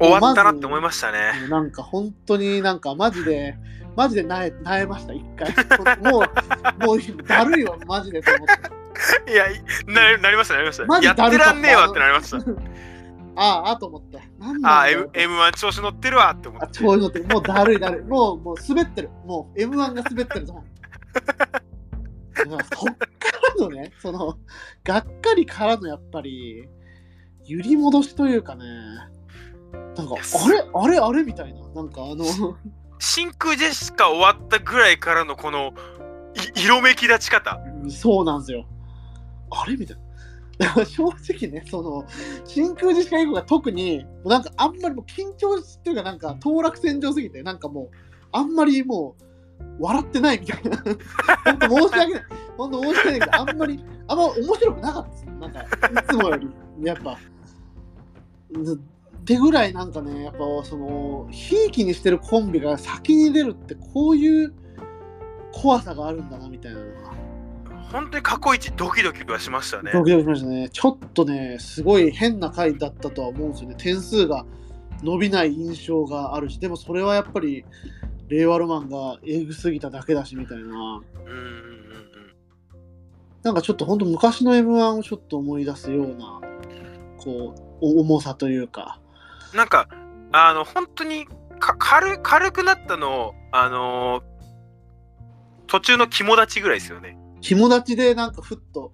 [0.00, 1.48] 終わったなって思いましたね。
[1.48, 3.56] なんか本当になんかマジで、
[3.96, 5.52] マジでなえなえました、一回。
[6.02, 6.20] も
[6.82, 8.46] う、もうだるいわ、マジでと思っ
[9.26, 9.32] て。
[9.32, 10.86] いや、いななりましたなりました。
[10.86, 12.38] マジやってらんねえわってなりました。
[13.36, 14.20] ああ、あと思って。
[14.38, 16.78] なんああ、なんだよ M- M1 調子乗ってるわって思あ、って。
[16.78, 17.26] 調子乗ってる。
[17.26, 18.04] もうだるいだるい。
[18.04, 19.10] もう、もう滑ってる。
[19.26, 20.62] もう M1 が滑ってるぞ。
[22.36, 23.04] そっか
[23.58, 24.38] らのね、その、
[24.82, 26.68] がっかりからのやっぱり、
[27.46, 28.64] 揺り戻しというかね、
[29.96, 31.22] なんか、あれあれあれ？
[31.22, 31.60] みたいな。
[31.74, 32.24] なんかあの、
[32.98, 35.72] 真空ジェシカ終わったぐらいからのこの
[36.56, 37.58] い色めき立ち方。
[37.88, 38.66] そうなんですよ。
[39.50, 39.76] あれ？
[39.76, 40.04] みたいな。
[40.86, 42.04] 正直ね、その、
[42.44, 47.96] 真空ジェシカ以降が特に、なんかあんまりもう緊張っていうか、なんか当落線上すぎて、なんかもう、
[48.30, 49.24] あんまりもう、
[49.78, 50.76] 笑ってないみたいな。
[51.44, 52.22] 本当申し訳ない。
[52.56, 55.24] 本当申し訳ないけど、あんまり、あんま面白くなかったです。
[55.24, 55.66] なんか、い
[56.08, 56.48] つもより、
[56.82, 57.18] やっぱ。
[58.62, 58.80] ず
[59.20, 64.54] ってぐらいなんかね、やっぱその、ひいきにしてるコンビが先に出るって、こういう
[65.52, 67.14] 怖さがあるんだな、みたいなのが。
[67.90, 69.92] 本当に過去一ドキドキはしましたね。
[69.92, 70.68] ドキドキしましたね。
[70.68, 73.76] ちょっとね、すごい変な回だったとは思うんですよね。
[73.78, 74.44] 点数が
[75.02, 77.64] 伸びない印象があるし、でもそれはやっぱり、
[78.28, 81.02] 令和ロマンがエグすぎただけだしみたいな。
[83.42, 86.40] なんかちょっと本当昔の M1 をちょっと思い出すような、
[87.18, 89.00] こう、お重さというか。
[89.52, 89.58] うん。
[89.58, 89.88] なんか、
[90.32, 91.26] あの、本当に
[91.60, 94.34] か軽軽くなったの、あのー
[95.66, 97.18] 途中の肝立ちぐらいですよね。
[97.40, 98.92] 肝立ちでなんかふっと。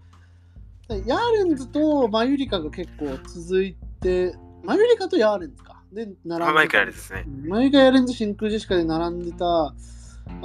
[0.89, 5.80] ヤーレンズとマユリカが結構続いて、マユリカとヤーレンズか。
[5.93, 7.25] で、並んでたマイクあれですね。
[7.47, 9.75] マユリカ、ヤーレンズ、真空ジェシカで並んでた、あ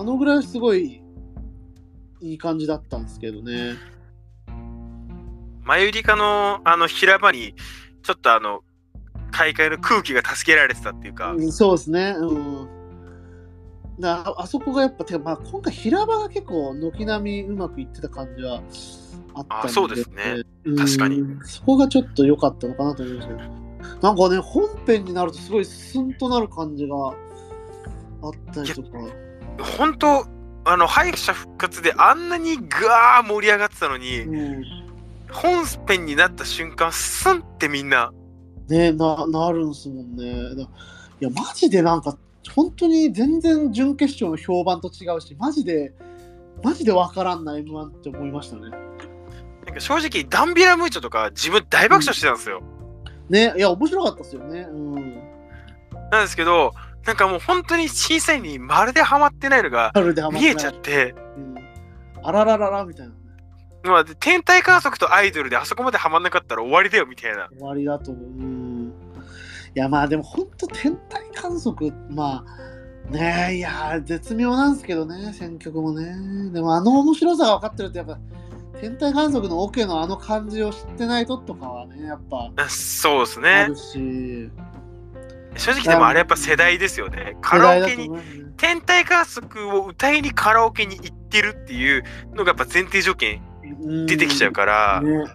[0.04, 1.02] のぐらいすごい
[2.22, 3.76] いい感じだったんですけどね。
[5.64, 7.56] マユリカのあの平場に、
[8.04, 8.62] ちょっとあの、
[9.32, 12.16] 大会の空気が助けられてたっていうか、うんそうですね。
[12.18, 12.70] うん。
[14.00, 18.62] だああそこがやっぱ、てかまあ、今回平場が結構軒並みうまくいってた感じは
[19.34, 23.65] あったんであそうですねうん確かにそこがちょっと良かったのかなと思いますけど
[24.02, 28.90] なんかね本編になるとすごいスンとなる感じがあったりとか。
[29.78, 30.26] 本当
[30.66, 34.64] あの敗者復活であんなにガー盛り上がってたのに、うん。
[35.32, 38.12] 本編になった瞬間スンってみんな。
[38.68, 40.56] ねななるんすもんね。
[40.56, 40.68] だい
[41.20, 42.18] やマジでなんか
[42.54, 45.94] 本当に全然準決勝の評判と違うしマジで
[46.64, 48.70] マジでわからんな M1 って思いましたね。
[49.66, 52.62] なんか正直ダンビラムーチョとか自分大爆笑してたんですよ、
[53.30, 53.54] ね。
[53.58, 54.68] いや面白かったですよね。
[54.70, 54.96] うん。
[56.12, 56.74] なんですけど
[57.06, 59.92] なんかもう本当に審査員にまるでハマってないのが
[60.32, 61.56] 見えちゃって、うん、
[62.24, 63.20] あららららみたいなね。
[63.84, 67.50] まあ、天体観測とアイドルであそこまでハマんなかったら終わりだよみたいな。
[67.50, 68.24] 終わりだと思う。
[68.24, 68.94] うん。
[69.76, 76.52] いやまあでも本当天体観測まあねえいや絶妙なんですけどね選曲もね。
[76.52, 78.18] でもあの面白さが分かってるとやっぱ
[78.80, 84.50] 天体観測のオ、ケのあの感じを知ってないととかはねやっぱあそうですあねるし、
[85.58, 87.38] 正直でもあれやっぱ世代ですよね。
[87.42, 88.10] カ世ラオケに
[88.58, 93.42] 天体観測を歌いにカラオケに行ってるっていうのがやっぱ前提条件
[93.82, 94.06] うん。
[94.06, 95.26] 出てきちゃうから、ね、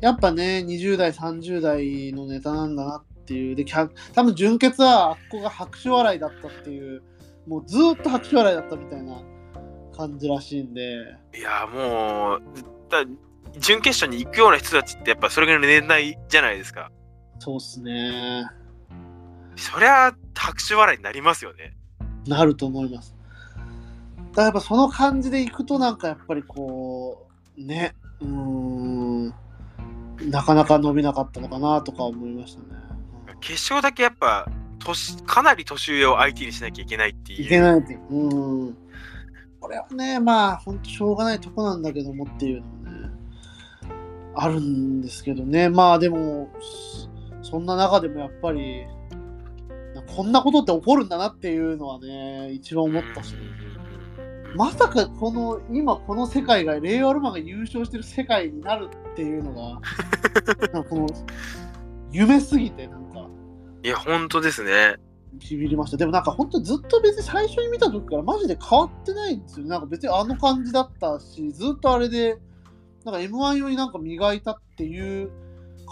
[0.00, 3.56] やっぱね20代30代のネタなんだなっていう。
[3.56, 7.02] で客多分純潔はあっこが拍手笑いだったっていう。
[7.46, 9.22] もうずーっと拍手笑いだったみたいな
[10.00, 10.80] 感じらしいんで
[11.34, 12.42] いやもう
[12.88, 13.04] だ
[13.58, 16.90] 準決勝に行くような人たちってやっぱそれぐらいの年代じゃないですか
[17.38, 18.46] そうっすね
[19.56, 21.74] そりゃ拍手笑いになりますよね
[22.26, 23.14] なると思います
[24.16, 27.26] だからやっぱその感じでいくとなんかやっぱりこ
[27.58, 29.34] うねうーん、
[30.30, 32.66] なかなか伸びなかったのかなとか思いましたね。
[33.40, 34.46] 決勝だけやっぱ
[34.78, 37.42] 年かなり年上を相手にしなきゃいけないっていう。
[37.44, 38.00] いけないっていう。
[38.10, 38.76] うん。
[39.60, 43.10] これはね、まあ、ほんとしょうがないとこなんだけどもっていうのもね、
[44.34, 45.68] あるんですけどね。
[45.68, 46.50] まあでも、
[47.42, 48.86] そそんな中でもやっぱり、
[49.94, 53.34] なこんなことって起こるんだなっていうのはね、一番思ったし、
[54.56, 59.80] まさかこの、今この世界が、令和ロマンが優勝してる世界になるっていうのが、
[60.72, 61.06] なんかこの、
[62.12, 63.28] 夢すぎて、なんか、
[63.82, 64.96] いや、本当ですね。
[65.32, 65.96] ビビりました。
[65.96, 69.70] でもなんか本当にずっと別に最初に見た時からマジで変わってないんですよね。
[69.70, 72.38] なんか別にあの感じだったし、ずっとあれで、
[73.04, 75.30] なんか M1 用になんか磨いたっていう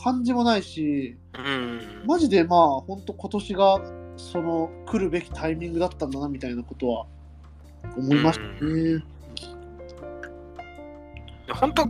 [0.03, 2.05] 感じもないし、うん。
[2.07, 3.81] マジでまあ本当今年が
[4.16, 7.07] その来るべきタイミングだったんだなみたいなことは
[7.96, 9.05] 思いましたね。
[11.55, 11.87] 本当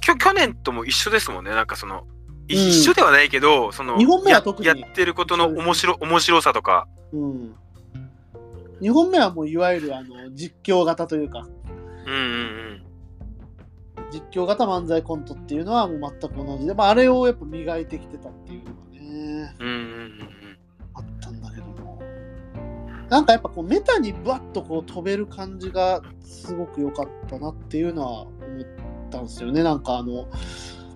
[0.00, 1.50] きょ去年とも一緒ですもんね。
[1.50, 2.11] なんかその、うん
[2.52, 6.86] 一緒ではないけど、その二本目はや特にやってることの面白面白さとか。
[7.12, 7.54] うん。
[8.80, 11.46] 2本目はもういわゆるあの実況型というか、
[12.06, 12.82] うんうん
[14.12, 19.54] 実況型漫才コントっていうのはもう全く同じで、まあ、あれをやっぱ磨いてきてたっていうのがね。
[19.58, 19.68] うん。
[19.68, 20.42] うんうんうん
[20.94, 22.02] あったんだけども
[23.08, 28.34] なんかやっぱこうメタにバッとこう飛べる感じがすごく良かったなっていうのは思っ
[29.10, 30.28] たんですよねなんかあの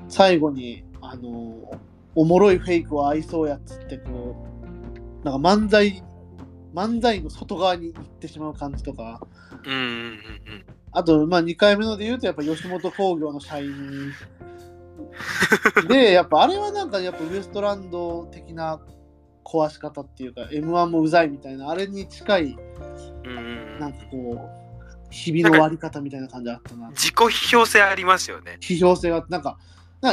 [0.09, 1.81] 最後にあの
[2.14, 4.47] おもろいフェイクを愛そうやっつってこ
[5.23, 6.03] うなんか漫才
[6.75, 9.21] 漫才の外側に行ってしまう感じとか
[9.64, 9.73] うん。
[9.73, 14.14] うんうんうんあと、まあ、2回目ので言うと、やっぱ吉本興業の社員
[15.88, 18.81] で、やっぱあれはなんか、やっぱウエストランド的な
[19.45, 22.57] 壊し方っていうか、M1 もうざいみたいな、あれに近い、
[23.79, 26.88] なんかこう、日々の割り方みたいな感じあったな。
[26.92, 28.57] 自己批評性ありますよね。
[28.62, 29.59] 批評性が、なんか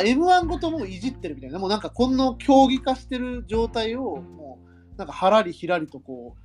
[0.02, 4.60] M1 ごともういじってるみたいな、もうなんかこの競技化してる状態を、も
[4.96, 6.36] う、なんかはらりひらりとこ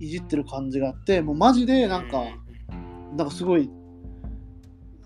[0.00, 2.24] う、いじってる感じがあって、もうマジでなんか、
[3.16, 3.70] なんかすごい、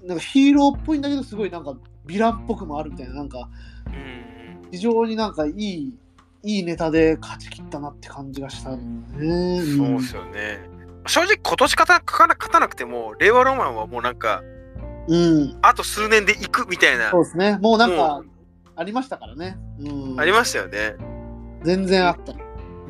[0.03, 1.73] なんかヒーローっぽいんだけど、すごいなんか
[2.07, 3.51] ヴィランっぽくもあるみたいな、なんか
[4.71, 5.95] 非常になんかいい、
[6.43, 9.63] いいネタで勝ち切ったなって感じがしたね。
[9.77, 10.61] そうっすよね。
[11.07, 12.03] 正直今年勝
[12.51, 14.43] たなくても、令和ロマンはもうなんか、
[15.09, 15.59] うん。
[15.63, 17.59] あと数年で行くみたいなそう、ですね。
[17.61, 18.27] もうなんもかう
[18.77, 19.59] ありましたからね。
[19.81, 20.21] うん。
[20.21, 20.95] ありましたよね。
[21.65, 22.35] 全然あった。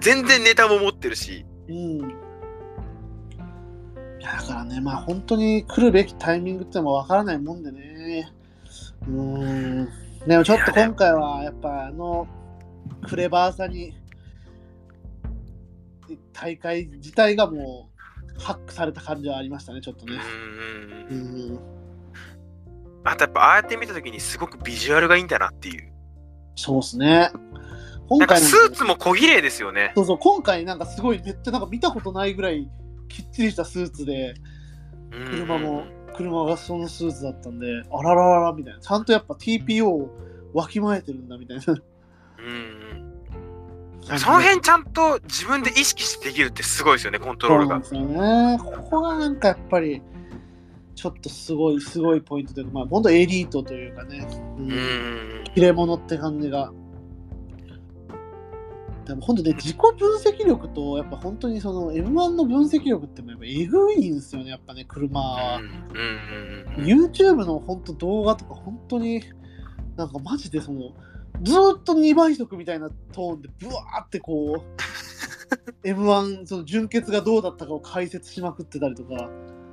[0.01, 1.47] 全然ネタも持ってるし。
[1.69, 1.99] うん。
[1.99, 2.07] だ
[4.47, 8.33] からね、まあ本当に来るべきタイミングってのもわからないもんでね。
[9.07, 9.89] うん。
[10.27, 12.27] でもちょっと今回はやっぱあの
[13.09, 13.95] クレバーさに
[16.33, 17.91] 大会自体がも
[18.37, 20.19] うハックされた感じはありましたね、ちょっとね。
[21.11, 21.78] うんうんううんん。
[23.05, 25.93] あとやっぱああやって見たときにすごくビジュアルがいいんだなっていう。
[26.57, 27.31] そうですね。
[28.11, 29.93] 今なんか回スーツも小綺麗ですよね。
[29.95, 32.69] そうそう、今回なんかすごいめっちゃなんか見たことないぐらい
[33.09, 34.35] きっちりしたスーツで、
[35.11, 35.85] 車も
[36.15, 38.81] 車がそのスーツだったんで、あららららみたいな。
[38.81, 40.11] ちゃんとやっぱ TPO を
[40.55, 41.65] わきまえてるんだみたいな。
[41.69, 42.47] うん
[44.11, 44.19] うん。
[44.19, 47.89] その辺ちゃんと自分で意識してできるってすごいですよね、コントロールがそうで。
[47.89, 48.59] すよね。
[48.59, 50.03] ここがなんかやっぱり、
[50.99, 54.27] ちょっとすごい、すごいポイントというか、まあ本当エリートというかね、
[54.59, 55.45] ううん。
[55.55, 56.73] 切れ者って感じが。
[59.07, 65.21] でも本当ね、自己分析力と、やっぱ本当にその M1 の分析力ってやっぱえぐいんですよね、やっぱね、車。
[65.21, 65.61] は。
[66.79, 69.23] YouTube の本当動画とか本当に
[69.97, 70.91] なんかマジでその
[71.43, 74.65] ずーっと2倍速みたいなトーンでブワーってこ
[75.85, 79.31] う M1 その純潔がどうだったかを解説しまくってたりとか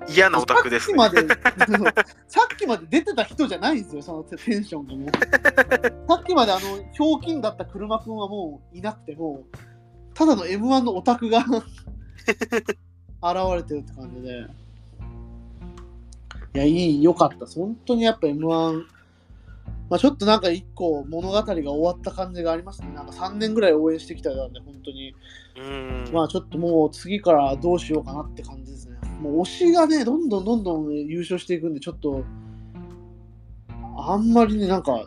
[0.08, 0.98] 嫌なオタクですね。
[0.98, 1.28] さっきまで
[2.28, 5.10] さっきまで出てた人じゃないんですよそのテンションがもう
[6.08, 9.58] さっきまであのひょうきんだった車くんはもういなくてもう
[10.14, 11.64] ただの M1 のオタクが 現
[13.56, 14.48] れてるって感じで
[16.56, 18.86] いやいい良かった本当にやっぱ M1
[19.90, 22.90] まあ、ちょっとなんか一個物語が終わった感じがありますね。
[22.96, 25.14] なんか3年ぐらい応援してきたんで、本当に。
[25.58, 28.95] うんまあちょっともう次からどうしようかなって感じですね。
[29.22, 32.24] もう推しがね、どんどんどんどん、ね、優勝していくんで、ちょっと、
[33.98, 35.06] あんまりね、なんか、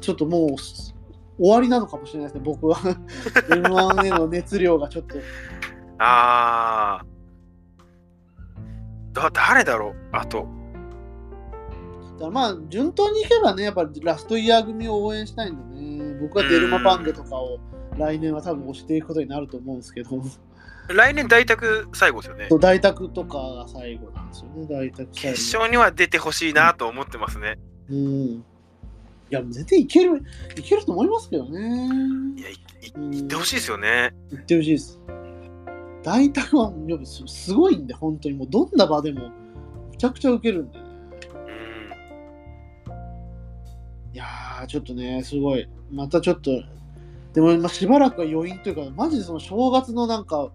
[0.00, 0.94] ちょっともうす
[1.38, 2.76] 終わりなのかもしれないですね、僕は。
[2.76, 5.16] M1 への熱量がちょっと。
[5.98, 9.94] あーだ誰だろう？
[10.12, 10.46] あと。
[12.18, 17.58] だまあ、順当にいけばね、やっぱラストイヤー組を応援したいんでね、僕はデルマパンゲとかを
[17.96, 20.10] 来年は多分推していくことになると思うんですけど、
[20.88, 22.48] 来年大宅最後ですよね。
[22.60, 25.12] 大宅とかが最後なんですよね、大宅最後。
[25.36, 27.58] 決勝には出てほしいなと思ってますね。
[27.88, 27.98] うん。
[27.98, 28.42] い
[29.30, 30.22] や、全然いける、
[30.56, 31.60] いけると思いますけどね。
[32.36, 32.52] いや、い
[33.16, 34.14] いってほしいですよね。
[34.30, 35.00] 言ってほしいです。
[36.02, 36.72] 大体は
[37.04, 39.30] すすごいんで、本当にもうどんな場でも
[39.90, 40.84] めちゃくちゃ受けるんでね。
[42.86, 44.14] うん。
[44.14, 45.68] いやー、ちょっとね、すごい。
[45.90, 46.50] またちょっと、
[47.32, 50.50] でも、まあ、しばらくは余韻というか、マジでその正月のなんか、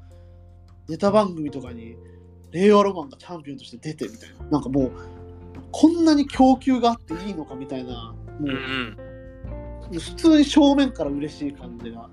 [0.89, 1.97] ネタ番組とかに、
[2.51, 4.45] 令和ロマンがチャンピオンとして出てみたいな。
[4.51, 4.91] なんかもう、
[5.71, 8.51] こんなに供給があっていいのかみたいな、もうんう
[9.91, 9.99] う、ん。
[9.99, 12.09] 普通に正面から嬉しい感じが、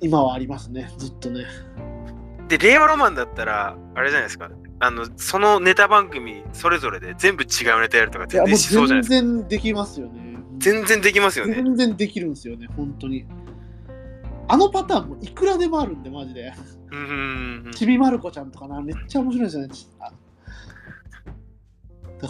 [0.00, 1.44] 今はありますね、ずっとね。
[2.48, 4.50] で、令和ロマンだったら、あれじゃないですか。
[4.78, 9.26] あの、そのネタ番組それぞれで全部違うネタやるとか全然しそうじゃ全ないですか。
[9.26, 10.36] 然できますよね。
[10.58, 11.54] 全然できますよね。
[11.54, 13.26] 全然できるんですよね、本当に。
[14.48, 16.52] あのパターンもいくらでもあるんで、マジで。
[17.74, 19.74] ちびまる子ちゃんとかな、めっちゃ面白いですよね。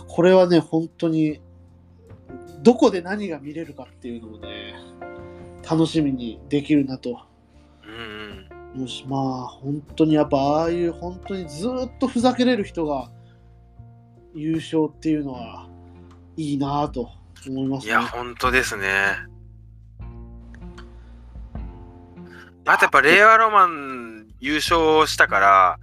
[0.08, 1.40] これはね、本当に、
[2.62, 4.74] どこで何が見れるかっていうのをね、
[5.68, 7.20] 楽しみにできるなと。
[7.84, 8.82] うんうん。
[8.82, 13.10] よし、まあ、本当にやっぱ、ああいう本当にずーっとふざけれる人が
[14.34, 15.68] 優勝っていうのは
[16.36, 17.10] いいなと
[17.48, 17.92] 思いますね。
[17.92, 19.16] いや、本当ですね。
[22.68, 24.05] あとやっぱ令和ロマン
[24.40, 25.78] 優勝したから、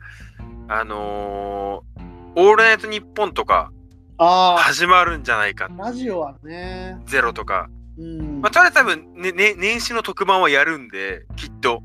[0.68, 2.04] あのー
[2.36, 3.72] オールナイトニッポンとか
[4.18, 5.70] あ始まるんじゃないか。
[5.70, 7.70] あ、ラジオはね、ゼロとか。
[7.98, 11.84] うん、まあ、ただ多分、ねね、年始の特番はやるんで、きっと、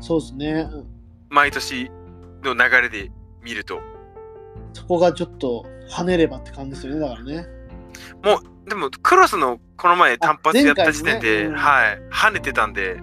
[0.00, 0.68] そうですね。
[0.72, 0.86] うん
[1.30, 1.90] 毎年
[2.44, 3.10] の流れで
[3.42, 3.80] 見ると。
[4.72, 7.46] そこがちょっと跳ねればって感じですよね、だからね。
[8.68, 13.00] でも、クロスのこの前単発やった時点で、ねうんはい、跳ねてたんで、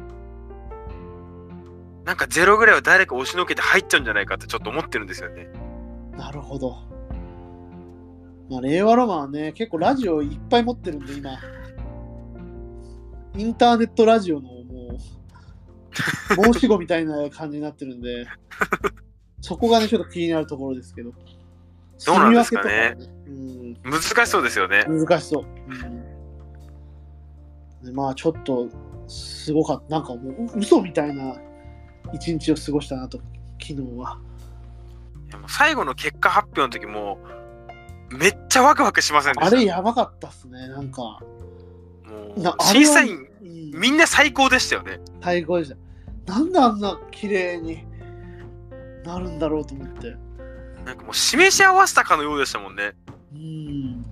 [2.05, 5.47] なんかゼロぐらいは誰か押しのけて入っちゃうんじゃないかってちょっと思ってるんですよね。
[6.17, 6.77] なるほど。
[8.49, 11.31] まあ、令和ロマンはね、結構ラジオいっぱい持ってるんで、今。
[13.37, 14.97] インターネットラジオのも
[16.41, 18.25] う、申し子みたいな感じになってるんで、
[19.39, 21.11] そこがね、ちょっと気になるところですけど。
[22.05, 24.83] どうなんですかねかね難しそうですよね。
[24.87, 25.45] うん、難しそう。
[25.45, 26.01] うん
[27.83, 28.67] でまあ、ちょっと、
[29.07, 29.95] すごかった。
[29.95, 31.35] なんかもう、嘘みたいな
[32.13, 33.19] 一日を過ごしたなと、
[33.61, 34.19] 昨日は。
[35.47, 37.17] 最後の結果発表の時も、
[38.09, 39.47] めっちゃワクワクしませんでした？
[39.47, 41.01] あれやばかったっすね、なんか。
[41.01, 41.21] も
[42.35, 44.99] う審査員、うんみんな最高でしたよね。
[45.23, 45.71] 最高でし
[46.25, 46.33] た。
[46.33, 47.85] なんであんな綺麗に
[49.05, 50.17] なるんだろうと思って。
[50.85, 52.91] なんかもう示し合わせたかのようでしたもんね。
[53.33, 54.05] うん。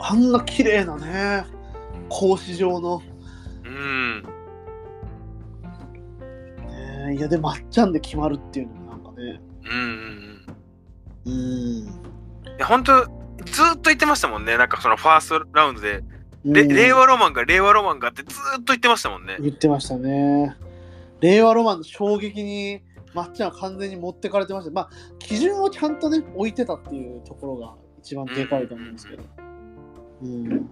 [0.00, 1.44] あんな綺麗なね、
[2.08, 3.02] 格子状の。
[3.64, 4.24] うん。
[7.06, 9.40] ね、いや、で、まっちゃんで決まるっていうのもなんかね。
[9.64, 10.44] うんうん
[11.26, 11.32] うん。
[11.32, 12.04] うん。
[12.56, 13.04] いや本当
[13.44, 14.56] ずーっと言ってましたもんね。
[14.56, 16.02] なんかそのファーストラウンドで、
[16.44, 19.36] れうん令和ロマンが令和ロマンがってずーっと言ってましたもんね。
[19.40, 20.56] 言ってましたね。
[21.20, 22.82] 令和ロマンの衝撃に、
[23.14, 24.70] まっちゃんは完全に持ってかれてました。
[24.70, 29.22] まあ、基準をちゃんとね、置いてたっていうところが一番でかいと思うんですけど。
[30.22, 30.70] うん。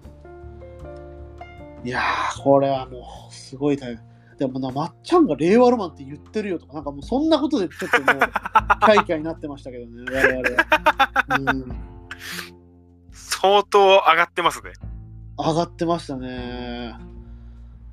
[1.84, 3.96] いやー、これはもう、すごい大
[4.42, 4.52] 変。
[4.52, 8.22] でもな、まっちゃんが令和ロマンって言ってるよとか、なんかもうそんなことでちょっともう、
[8.84, 11.38] キャイキャイになってましたけどね、我々は。
[11.38, 11.92] うん。
[13.12, 14.72] 相当上がってますね。
[15.38, 16.94] 上がってましたね。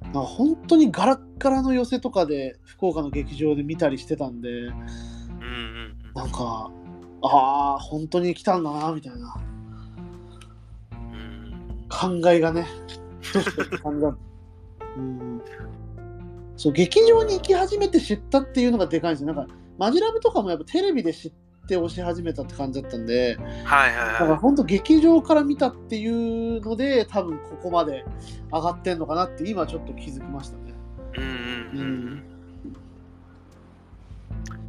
[0.01, 6.13] なんか本当にガラッガラの寄せとかで福岡の劇場で見たりしてたんで、うんうんうん。
[6.13, 6.71] なんか、
[7.21, 9.35] ああ、本当に来たんだな、みたいな
[10.91, 12.67] うん考えがね、
[13.21, 14.17] ふとした感じだ。
[14.97, 15.41] うん。
[16.59, 19.33] そう、劇場に行き始めて知ったっていうのがでかいんですよ。
[19.33, 21.31] なんか、マジラブとかもやっぱテレビで知っ
[21.69, 28.03] て押し始めたって感じだったんで、はいだはいはから本当劇場から見たっていうので、多分ここまで
[28.51, 30.73] 上がってんのかなって今ちょっと気づきましたね。
[31.15, 31.21] い。
[31.21, 32.23] うんうんううん。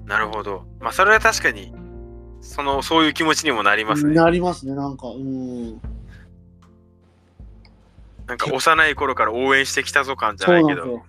[0.07, 0.63] なるほど。
[0.79, 1.75] まあそれは確かに、
[2.41, 4.15] その、そういう気持ちにもなりますね。
[4.15, 5.09] なりますね、なんか。
[5.09, 5.81] うん。
[8.29, 11.03] なんか幼い頃から応援してきたぞ感じゃそうなけど。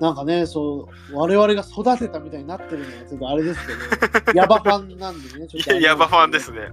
[0.00, 6.68] ないんかね、そう、我々が育てたみたいになってるのはちょっとあれですけど、ヤバファンなんでね、ちょっとヤバファンですね。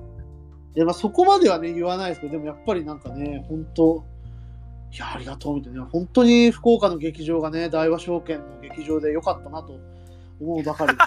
[0.76, 4.04] いや、まあそこまではね、言わないですけど、でもやっぱりなんかね、本当
[4.92, 9.80] いや、ありがとうみたいな、本当に福岡の劇場がね、大和証券の劇場でよかったなと
[10.42, 11.00] 思うばかりで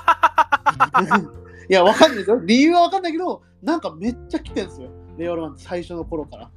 [1.12, 1.66] す。
[1.68, 2.40] いや、わかんないですよ。
[2.44, 4.88] 理由はわかんないけど、なんかめっちゃ来てんですよ。
[5.18, 6.50] レオロマン最初の頃から。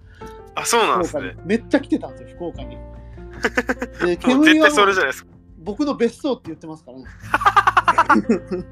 [0.56, 1.36] あ、そうなんですね。
[1.46, 2.78] めっちゃ来てたんですよ、福岡に。
[2.78, 5.32] で、もう絶煙は対それじゃないですか。
[5.70, 7.06] 僕の別荘って言ってますからね。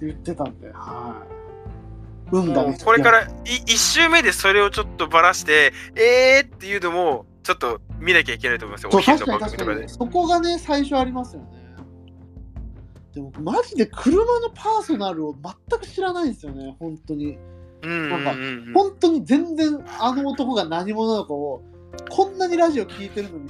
[0.00, 1.28] 言ってたんで、はい。
[2.30, 3.26] 運がねこれからい
[3.66, 8.90] 1周目でそれをちょっとばらして、えーっていうのも、ちょっと見なきゃいけないと思いますよ。
[8.90, 9.88] そうお昼の確かに確か番組とかでに。
[9.88, 11.48] そこがね最初ありますよね
[13.14, 17.38] でもマジで車のパーソナルを全く知らないんですよね本当に
[17.82, 21.62] うんうんなんかうんうん本当に全然あの男が何者なのかを
[22.10, 23.48] こんなにラジオ聞いてるのに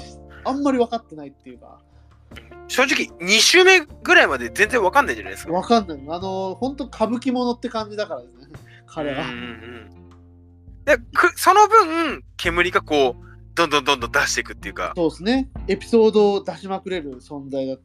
[0.49, 1.80] あんまり分かってないっていうか。
[2.68, 5.53] 正直、2周目ぐらいまで全然わかんないじゃないですか。
[5.53, 5.99] 分かんない。
[6.09, 8.46] あの本当歌舞伎者って感じだからですね。
[8.86, 9.26] 彼は。
[9.26, 9.90] うん
[10.84, 15.51] でくその分、煙がこう、どんどんどんどん出していくっていうか、そうですね。
[15.66, 17.76] エピソードを出しまくれる存在だ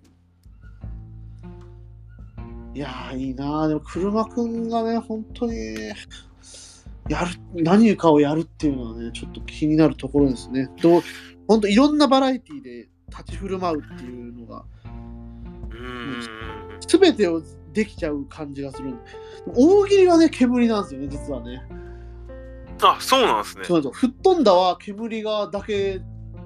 [2.76, 3.68] いやーいいなー。
[3.68, 5.54] でも車くんがね本当に
[7.08, 10.70] やる何かをやるっていうのはねちょっと気になるところですね。
[10.82, 11.02] どう
[11.48, 14.88] 本当いろんなバラエティで立ち振る舞うっていうのがう
[15.76, 17.42] んうんうん全てを
[17.74, 18.96] できちゃう感じがする
[19.48, 21.64] 大喜利はね煙なんですよね実はね
[22.82, 23.64] あ、そうなんですね。
[23.64, 26.02] そうなんですよ吹っ飛んだは煙がだけ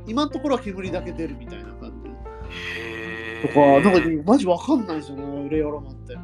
[0.06, 2.10] 今のところは煙だけ出るみたいな感じ
[2.50, 6.14] へーとか、なんかね、マジわかんないですよね、レイアロマンって。
[6.14, 6.18] っ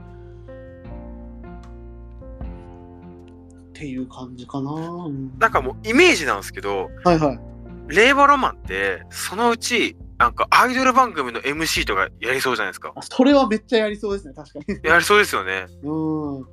[3.73, 4.71] ていう感じかな。
[4.71, 7.39] うんなんかもうイメージなんですけど、はいはい。
[7.87, 12.93] 令和ロマンって、そのうち、なんかアイドル番組の MC とかやりそうじゃないですか。
[12.95, 14.79] あそれはめっちゃやりそうですね、確かに。
[14.83, 15.65] やりそうですよね。
[15.83, 16.43] うん。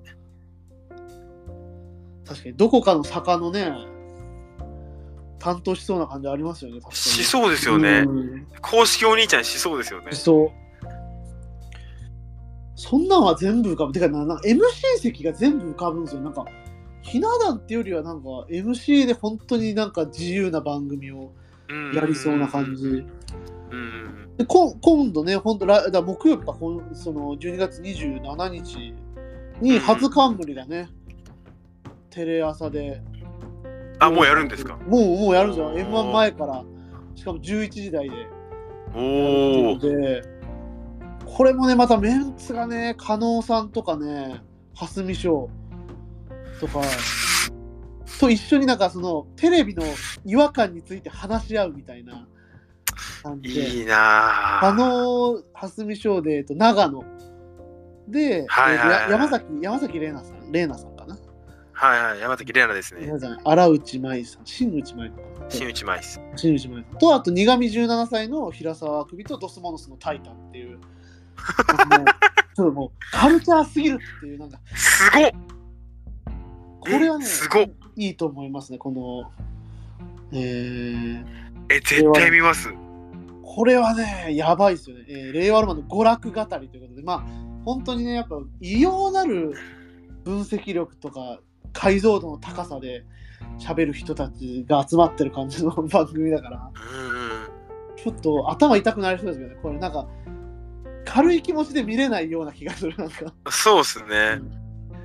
[2.26, 3.72] 確かに、どこかの坂のね、
[5.38, 6.96] 担当しそうな感じありますよね、確かに。
[6.96, 8.04] しそうですよね。
[8.06, 10.20] うん公式お兄ちゃんしそうですよねし。
[10.20, 10.50] そう。
[12.74, 13.92] そんなんは全部浮かぶ。
[13.92, 14.58] てかな、な MC
[14.98, 16.22] 席が全部浮かぶんですよ。
[16.22, 16.44] なんか、
[17.02, 21.32] ひな壇っていうよりは、なんか、MC で本当になんか自由な番組を
[21.94, 23.04] やりそうな感じ。
[23.70, 24.36] うん。
[24.36, 26.56] でこ今度ね、本当来だ木曜日か、
[26.92, 28.94] その12月27日
[29.60, 30.88] に初冠がね、
[32.10, 33.02] テレ朝で。
[33.98, 34.76] あ、もうやるんですか？
[34.86, 35.66] もう、もうやるじゃん。
[35.68, 36.64] おー M1 前から、
[37.14, 38.16] しかも11時台で。
[38.94, 39.78] おお。
[39.78, 40.22] で、
[41.26, 44.42] これもね、またメンツがね、加納さんとかね、
[44.74, 45.50] 蓮見翔
[46.60, 46.82] とか、
[48.20, 49.82] と一緒になんかそのテレビの
[50.24, 52.26] 違和感について話し合うみたいな
[53.22, 53.68] 感じで。
[53.68, 54.74] いいなあぁ。
[54.74, 57.02] の蓮見翔で、えっと、長野
[58.08, 61.18] で、はいはいはい山崎山崎玲奈さん、玲奈さんかな。
[61.72, 62.20] はいはい。
[62.20, 63.10] 山崎玲奈ですね。
[63.44, 65.46] 荒内舞さん、新内舞かな。
[65.48, 66.20] 新内舞です。
[66.36, 70.78] 新内舞さんと、あと、苦味17歳の平沢あくびとドスモノスのタイタンっていう。
[71.88, 72.04] もう
[72.54, 75.30] ちょっともうカルチャーすぎるっていう、なんか、すごっ
[76.80, 77.66] これはね、すごっ
[77.96, 79.30] いいと思いますね、この、
[80.32, 81.24] えー、
[81.70, 82.72] え、絶対見ます。
[83.42, 85.04] これはね、やばいですよね。
[85.08, 87.24] えー令和ロマンの娯楽語りということで、まあ、
[87.64, 89.54] 本当にね、やっぱ異様なる
[90.24, 91.40] 分析力とか
[91.72, 93.04] 解像度の高さで
[93.58, 97.60] 喋る人たちが集まってる感じの 番組だから、うん
[98.02, 100.06] ちょっと頭痛くなりそうですけどね、これなんか、
[101.04, 103.52] 軽い気持ちで見れないような気がする、なんか、うん。
[103.52, 104.40] そうっすね。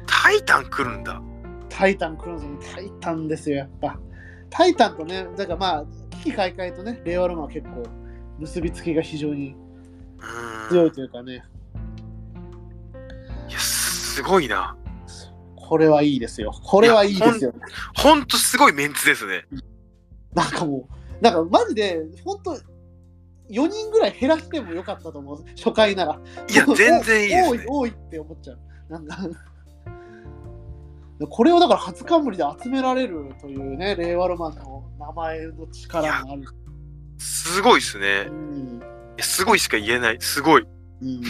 [0.08, 1.22] タイタン来るんだ。
[1.70, 4.00] タイタン来るんですよね、タイタンですよ、やっぱ。
[4.50, 7.84] タイタンとね、だからまあ、危機開会とね、令和ロマンは結構
[8.40, 9.56] 結びつきが非常に
[10.20, 10.70] うん。
[10.70, 11.44] 強いというかね、
[13.50, 14.76] いや、すごいな。
[15.56, 16.52] これはいいですよ。
[16.52, 17.54] これはいいですよ。
[17.96, 19.46] ほんとすごいメンツですね。
[20.34, 22.52] なんかもう、なんかマジで、本当
[23.50, 26.20] 4人ぐらい減らしてもよかったと思う、初回なら。
[26.50, 27.48] いや、全然いいですね。
[27.50, 28.60] 多い、多いって思っちゃう。
[28.90, 29.18] なんか
[31.30, 36.44] これをだから初冠で集められるというね、令和ロマンの名前の力もある。
[37.18, 38.32] すごいっすねう。
[38.34, 38.82] ん
[39.22, 40.18] すごいしか言えない。
[40.20, 40.66] すごい。
[41.02, 41.22] うん、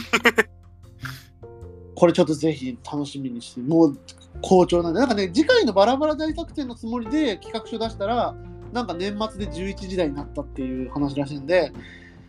[1.95, 3.99] これちょっとぜひ楽しみにして、もう
[4.41, 8.35] 好調なんで、なんかね、次回のバラバラ大作戦のつもりで企画書出したら、
[8.73, 11.71] なんか年末で11時台になったっていう話らしいんで、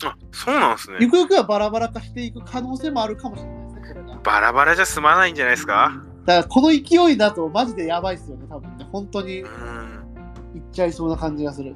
[0.04, 1.08] あ、そうなんですねゆ。
[1.08, 4.18] くゆくはバラバラ化していく可能性もあるかもしれないですね。
[4.22, 6.04] バラバラじゃ済まないんじゃないですか？
[6.26, 8.86] だからこの勢いだとマジでやばいっすよね、多分ね。
[8.90, 10.02] 本当にうん。
[10.56, 11.74] いっちゃいそうな感じがする。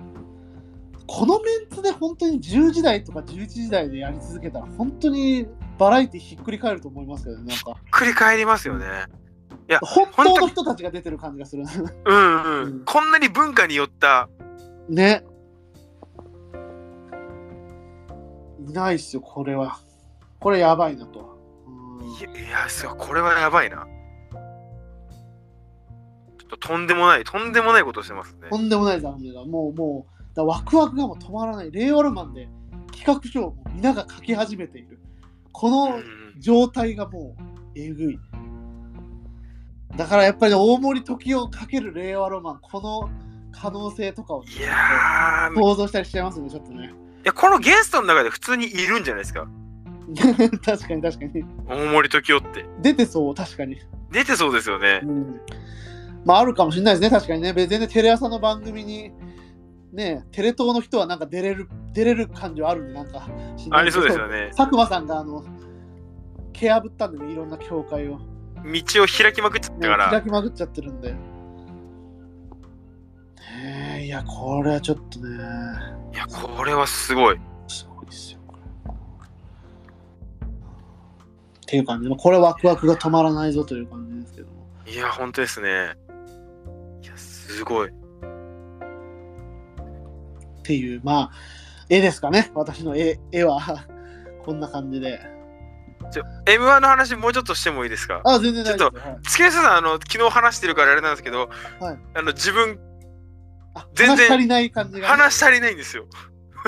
[1.06, 5.46] このメンツで本当に10時台とか11時台でやり続けたら、本当に
[5.78, 7.80] バラエティひっくり返ると思いますけどね、なんか。
[7.92, 8.86] 繰り返りますよね。
[9.68, 11.64] いや、本当の人たちが出てる感じがする。
[12.04, 12.84] うんううんん。
[12.84, 14.28] こんなに文化によった。
[14.88, 15.24] ね。
[18.68, 19.78] いないっすよ、これは。
[20.40, 21.38] これやばいなと。
[22.00, 22.50] うんいや、い
[22.84, 23.86] やこれはやばいな。
[26.50, 28.58] ととんでもない、とんでもないことしてますねと。
[28.58, 31.70] んでもない残念が、もう、もう、だワクワクがもう止まらない。
[31.70, 32.48] 令和ロマンで
[32.92, 34.98] 企画書を皆が書き始めている。
[35.52, 36.04] こうのん
[36.38, 37.42] 状態がもう、
[37.74, 38.18] えぐい。
[39.90, 43.10] だだからやっぱり大森時をかける令和ロマン、この
[43.52, 46.92] 可能性とかを、ね、いや想像したりしちゃいますね、ちょっとね。
[47.24, 49.48] やこのゲストの中で普通にいるんじゃないですか。
[50.64, 51.44] 確かに確かに。
[51.68, 52.66] 大森時生って。
[52.80, 53.76] 出てそう、確かに。
[54.10, 55.06] 出てそうですよねう。
[55.06, 55.40] ん。
[56.24, 57.52] まああるかもしれないですね、確かにね。
[57.54, 59.12] 全然テレ朝の番組に、
[59.92, 63.28] ね、テレ東の人はなんか出れる、出れる感じはあるんで、なんか。
[63.70, 64.50] ありそうですよね。
[64.56, 65.44] 佐久間さんが、あの、
[66.52, 68.18] 蹴破ったんでね、いろんな境界を。
[68.18, 68.22] 道
[69.02, 70.22] を開きまくっちゃったかもう開ら。
[70.22, 71.12] きまくっちゃってるんで。
[71.12, 71.18] ね
[74.02, 75.28] えいや、これはちょっとね、
[76.12, 77.40] いや、これはすごい。
[77.66, 78.40] すごいですよ。
[78.90, 78.94] っ
[81.66, 84.52] ていう感じで、これワクワクが止まらないぞという感じですけども。
[84.86, 85.94] いや、本当ですね。
[87.50, 87.88] すごい。
[87.88, 87.92] っ
[90.62, 91.30] ていう、まあ、
[91.88, 92.50] 絵ですかね。
[92.54, 93.60] 私の絵絵は
[94.44, 95.20] こんな感じで。
[96.12, 98.20] ちょ M1 の話もうちょっとしてもいいですか？
[98.24, 102.78] あ、全然大丈夫い月下さん、あの、昨日話してるからあれなんですけど、はいあの、自分、
[103.74, 106.06] あ全然話足りない感じがね、話足りないんですよ。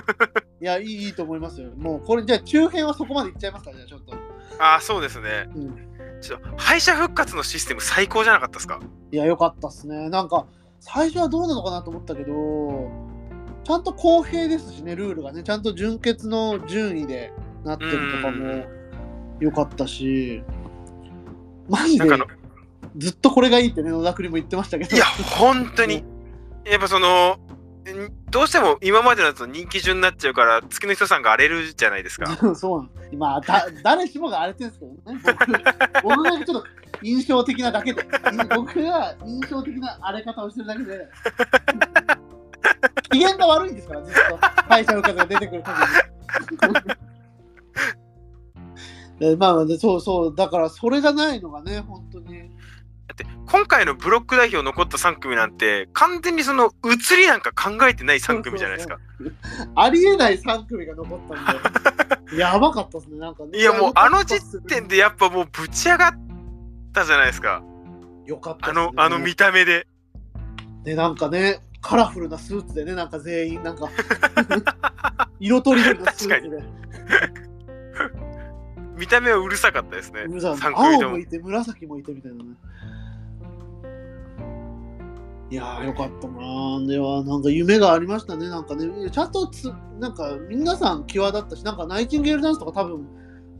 [0.60, 1.70] いやいい、いいと思いますよ。
[1.76, 3.72] もう、これ、じゃあ、中編はそこまでいっちゃいますか？
[3.72, 4.14] じゃあ、ちょっと。
[4.58, 5.48] ああ、そうですね。
[5.54, 6.20] うん。
[6.20, 8.78] ちょっと、敗者復活のシステム最高じゃなかったですか？
[9.10, 10.08] いや、よかったっすね。
[10.10, 10.46] なんか、
[10.84, 12.90] 最初はどうなのかなと思ったけど、
[13.62, 17.32] ちゃんと公平ですしね、ルールがね、ちゃんと準決の順位で
[17.64, 18.64] なってるとかも
[19.38, 20.42] よかったし、
[21.68, 22.08] マジで
[22.96, 24.96] ずっとこれがいいってね、野田栗も言ってましたけど。
[24.96, 25.04] いや、
[25.38, 26.02] 本当に。
[26.66, 27.38] やっぱその、ん
[28.30, 32.36] どうしても今までのやつの人気順になっちゃうから、月の人さんが荒れるじゃないですか。
[32.54, 33.16] そう。
[33.16, 35.20] まあ、だ誰しもが荒れてるんですけどね。
[36.02, 36.68] 僕僕だけちょっと
[37.02, 38.06] 印象的なだけで、
[38.54, 41.08] 僕が印象的な荒れ方をしてるだけで、
[43.10, 45.86] 機嫌が悪いんですから、ずっと敗者復活が出てくる限り。
[49.30, 52.50] でまあ、そうそう、だからそれがないのがね、本当に。
[53.52, 58.98] 今回のブロック代表残った3組なんて、完全にその移りなんか考えてない3組じゃないですか。
[59.76, 63.58] ありえない3組が残ったんで、やばかったですね、なんか、ね。
[63.58, 66.12] いや、もうあの時点でやっぱもうぶち上がっ
[66.94, 67.62] たじゃないですか。
[68.24, 69.86] よかったねあの、あの見た目で。
[70.84, 73.90] で、なんかね、カラフルなスーツでね、なんか全員、なんか、
[75.40, 76.64] 色とりどりのスーツで。
[78.96, 80.22] 見た目はうるさかったですね。
[80.22, 81.26] うるさい3組とも青もい。
[81.26, 82.50] て、紫もいてみたいなね。
[85.52, 86.86] いやー、よかったなー。
[86.86, 88.48] では、なんか夢がありましたね。
[88.48, 93.06] なんかね、ちゃんとつ、なんか皆さん際立ったし、なんかナイチンゲールダンスとか多分、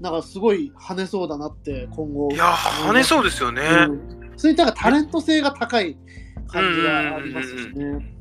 [0.00, 2.30] なんかすごい跳ねそうだなって、今後。
[2.32, 3.62] いや、跳ねそうですよね。
[3.88, 5.98] うんそれになんかタレント性が高い
[6.48, 8.16] 感じがありますしね。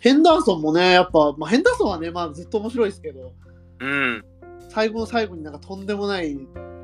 [0.00, 3.32] ヘンダーソンもね、やっぱ、まあ、ヘンダーソンはね、まあ、ずっと面白いですけど、
[3.78, 4.24] うん。
[4.68, 6.36] 最後の最後になんかとんでもない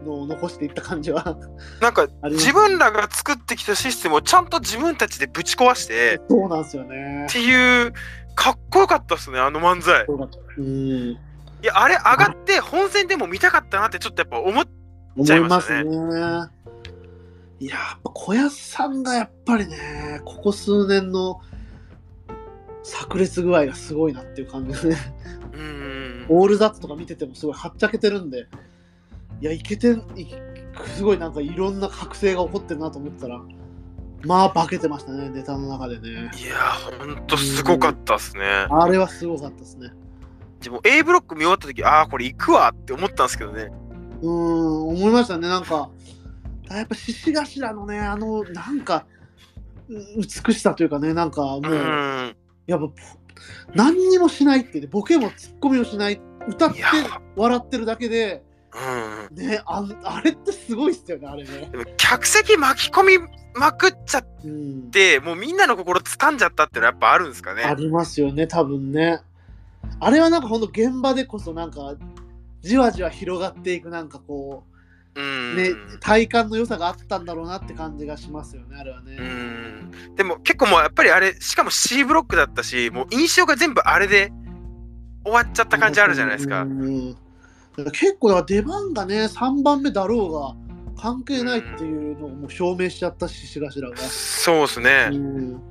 [0.04, 1.36] のを残していった感じは
[1.80, 7.32] なんか、自分らが作ってきたシステムをちゃんと自分たちでぶち壊して、そうなんですよねっ。
[7.32, 7.92] ていう、
[8.34, 10.04] かっこよかったっすね、あの漫才。
[10.06, 11.18] そうん、い
[11.62, 15.84] や、あれ上がって本戦でも見たかったなってちょっとやっぱ思っちゃ思いまいます。
[15.84, 15.90] ね
[17.60, 21.42] いや、やっぱ小安さんがやっぱりね、ここ数年の
[22.82, 24.96] 炸裂具合がすごいなっていう感じですね。
[25.52, 26.26] うん。
[26.30, 28.48] オールザッツとか見ててもすごいはっちゃけてるんで、
[29.40, 30.26] いや、いけてん、い
[30.96, 33.40] すごいなんかいろんな覚醒が起こってるなと思ったら、
[34.24, 36.30] まあ、化けてましたね、ネタの中でね。
[36.38, 36.58] いや、
[36.98, 38.42] ほんとすごかったっすね。
[38.70, 39.90] あれはすごかったですね。
[40.60, 43.70] でも A ブロック見終わった時、ああ、これ行くわって思ったんですけどね。
[44.20, 45.90] うーん、思いましたね、なんか、
[46.70, 49.06] やっぱ獅子頭のね、あの、なんか、
[49.88, 52.36] う美しさというかね、なんかもう、うん。
[52.66, 52.88] やっぱ、
[53.74, 56.82] 何にもしないってね、ボケもツッコミもしない、歌って
[57.36, 59.36] 笑ってるだけで、うん。
[59.36, 61.68] ね、ああれってすごいっすよね、あれね。
[61.72, 67.74] でも客席巻き込みまくっちゃっうん、て、もうみんなの心掴んじゃったってのはやっぱあるんですかあね。
[67.76, 69.20] りますよね、多分ね。
[69.98, 71.94] あれはなんかほんと現場でこそなんか、
[72.62, 74.64] じわじわ広がっていくなんかこ
[75.14, 75.56] うう、ん。
[75.56, 79.16] ね、体感の良さがあったんだろうなって感じがしますよね、あれはね。
[79.18, 80.14] うん。
[80.14, 84.30] でも結構もうやっぱりあれ、しかも C ブロックだったし、もう印象が全部あれで
[85.24, 86.66] 終わっちゃった感じあるじゃないですかう。
[86.66, 87.16] ん
[87.90, 90.54] 結構だから出番がね3番目だろうが
[91.00, 93.96] 関係ないっていうのをもう証明しちゃったし獅頭が。
[93.96, 95.08] そうですね。
[95.12, 95.62] うん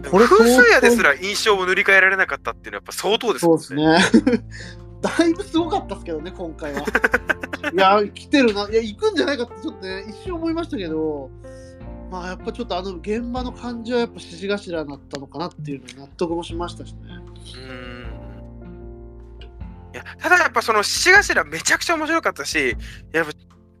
[0.00, 3.98] 風数屋ですらら印象を塗り替えられなかったっていうのはやっぱ相当ですそうですね。
[5.02, 6.80] だいぶすごかったですけどね今回は。
[6.80, 11.30] いや来てるないや行くんじゃないかってちょっとね一瞬思いましたけど。
[12.10, 16.98] まあやっぱちょっとあの現場の感じはやっぱ獅子頭だったのかなっていうのに納得もしましたしね。
[17.66, 17.91] うん
[19.92, 22.76] いやただやっぱその獅子頭めちゃくちゃ面白かったし
[23.12, 23.26] やっ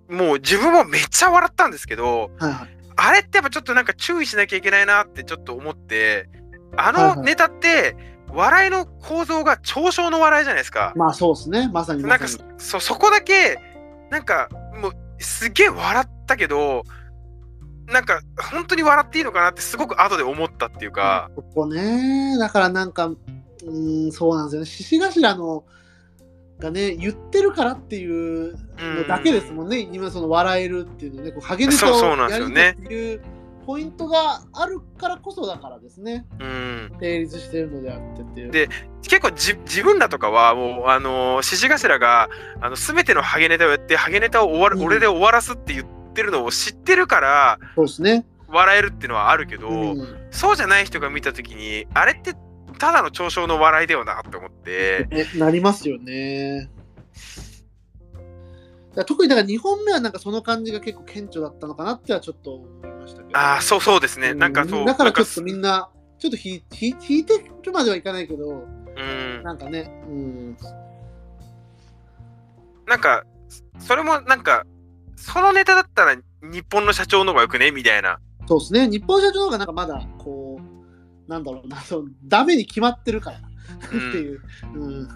[0.08, 2.82] ぱもう自分もめっちゃ笑ったんですけどはいはい。
[2.96, 6.28] あれってやっぱちょっとなんか注意しなきゃいけないなってちょっと思って、
[6.76, 7.96] あのネタって、
[8.28, 10.92] 笑いの構造が嘲笑の笑いじゃないですか。
[10.96, 11.68] まあそうですね。
[11.72, 12.26] まさになんか。
[12.58, 13.58] そそこだけ
[14.10, 14.48] なんか
[14.80, 16.84] もうすげえ笑ったけど
[17.86, 18.20] なんか
[18.52, 24.66] 本当に笑っていいのかなってすごく後で思ったっていうか、ここね、だからなんか、うーん、そうなんですよね。
[24.66, 25.64] 獅子頭の
[26.62, 29.88] がね、言ってるからっていうのだけですもんね。
[29.92, 33.22] 今その笑えるっていうのね、こうハゲネタそうそうをやりなんですよねたいっていう
[33.66, 36.24] ポイントがあるからこそだからですね。
[36.40, 38.50] うん、成立してるのであってっていう。
[38.50, 38.68] で
[39.02, 42.28] 結構じ自分らとかはもうあの獅子頭が
[42.60, 48.24] あの全てのハゲネタをやってハゲネタを終わる、うん俺で終わらすって言ってるのを知ってるからそうですね。
[48.48, 52.34] 笑えるっていうのはあるけど、うんそうじゃない人が見た時にあれって
[52.82, 55.06] ただの嘲笑の笑いだよなって思って。
[55.08, 56.68] ねなりますよね。
[59.06, 63.38] 特にだから2本目はなんかその感じが結構顕著だったのかなってはちょっと思いましたけど。
[63.38, 66.64] ああそうそうですね、なんかそうだからちょっとみんな、ちょっと引
[67.20, 70.56] いてるまではいかないけど、うんなんかね、うん、
[72.88, 73.24] なんか、
[73.78, 74.66] それもなんか、
[75.14, 77.70] そのネタだったら日本の社長の方がよくね？
[77.70, 78.18] みたいな。
[78.48, 80.71] そうですね、日本社長の方がなんかまだこう、
[81.32, 83.38] なんだろうな、そうダメに決まってるから、
[83.90, 84.40] うんっていう。
[84.74, 85.08] うん、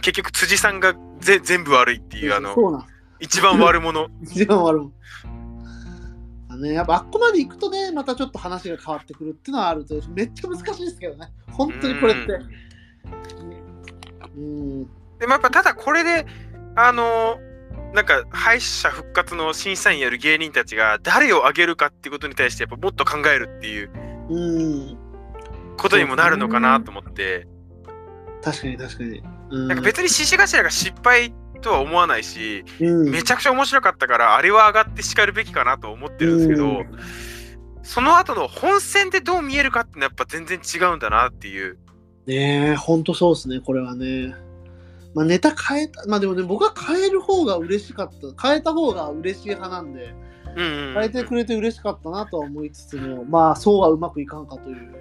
[0.00, 2.86] 結局辻さんがぜ全部悪いっていうあのそうなん
[3.20, 4.08] 一番悪者。
[4.22, 4.88] 一番悪い。
[6.48, 12.32] あね、やっぱあっこまで行くとね、またちょっと話が変わってくるっていうのはあると、めっちゃ難しいですけどね、本当にこれって。
[14.36, 14.84] うん、
[15.18, 16.26] でもやっぱただこれで、
[16.74, 17.38] あの
[17.94, 23.90] なんか敗者復活の審査員やる芸人たちが誰を挙げるかっていうことに対してやっぱもっと考えるっていう
[24.30, 24.98] うん、
[25.80, 27.48] ことにもなるのかなと思って、
[28.42, 29.22] 確かに確かに。
[29.50, 36.86] うん、なんか別に獅子頭が失敗とは思わないし、うん、めちゃくちゃ面白かったからあれは上がって叱るべきかなと思ってるんですけど、うん。
[37.82, 41.78] その後の本戦でどう見えるかってのはやっぱ全然違うんだなっていう。
[42.26, 44.34] ねえ、ほんとそうですね、これはね。
[45.14, 50.14] まあ、ネタ変えた、まあでもね、僕は変える方が嬉しかった、変えた方が嬉しい派なんで、
[50.56, 50.94] うんうんうん。
[50.94, 54.94] 変えてくれて嬉しかったなとは思いつつも、まあ、そうはうまくいかんかという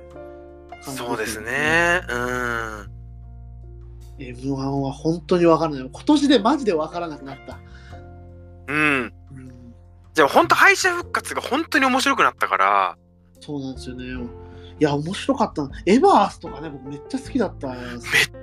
[0.90, 1.42] 感じそうです。
[1.42, 2.02] ね。
[2.10, 3.00] うん。
[4.20, 5.90] M1 は本当にわからない。
[5.92, 7.60] 今年でマジでわからなくなった。
[8.68, 9.14] うん。
[9.32, 9.74] うん、
[10.14, 12.98] じゃあ本当敗者復活が本当に面白くなったから、
[13.40, 14.06] そうなんですよね。
[14.80, 15.72] いや、面白かったな。
[15.86, 17.68] エバースとかね、僕めっちゃ好きだった。
[17.68, 17.78] めっ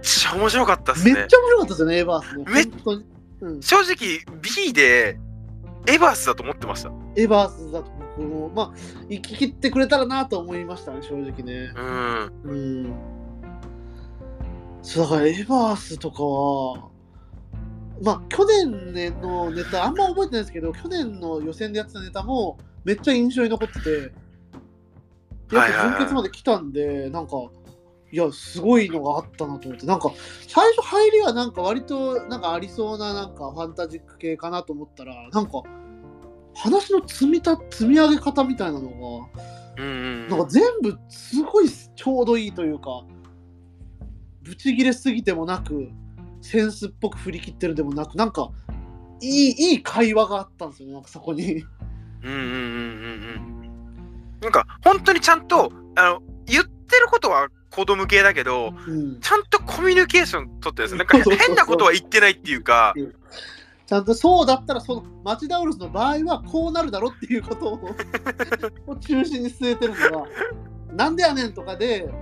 [0.02, 1.34] ちゃ面白かったっすねめっち。
[1.34, 2.44] ゃ面白かったですよね、エバースね。
[2.48, 2.66] めっ。
[3.38, 5.18] うん、正直 B で
[5.86, 6.90] エバースだと思ってました。
[7.16, 8.72] エバースだと僕も、まあ、
[9.08, 11.72] 生き切ってくれたらなと思いましたね、正直ね。
[11.76, 12.50] うん。
[12.50, 12.54] う
[12.86, 12.94] ん。
[14.82, 16.90] そうだから、エバースとかは、
[18.02, 24.12] まあ、去年のネタ、あんま覚えてないですけど、去年の予選でやってたネタも、めっちゃ印象に残ってて、
[25.52, 27.36] やっはいはいはいぱ準決まで来たんで、なんか、
[28.12, 30.12] いや、すごいのがあったなと思って、なんか、
[30.48, 35.62] 最初入りはなんか割と、なんかありそうな、なんかファンタジック系かなと思ったら、なんか、
[36.56, 39.42] 話の積みた積み上げ方みたいなのが、
[39.82, 39.90] うんう
[40.26, 40.28] ん。
[40.28, 43.04] なんか全部すごいちょうどいいというか、
[44.42, 45.88] ブチギレすぎてもなく、
[46.40, 48.50] センスっぽく振り切ってるでもなく、なんか、
[49.20, 51.64] いい、いい会話があったんですよね、なんかそこに。
[52.22, 54.40] うんうんうんうんうん。
[54.40, 59.20] なんか本当にちゃんとあの言ってることは子供系だけど、うん。
[59.20, 60.98] ちゃんとコミュニケーション取ってるんですよ。
[60.98, 62.94] なんかそうそうそう変なことは言ってないっていうか、
[63.86, 67.80] ちゃんとそうだったら、その、マチダウルスの場合はこうなるだろっていうことを
[68.86, 70.26] を 中心に据えてるのが、
[70.92, 72.12] なんでやねんとかで、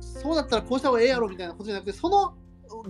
[0.00, 2.34] そうだったらこうした方がええやろみたいなことじゃなくて、その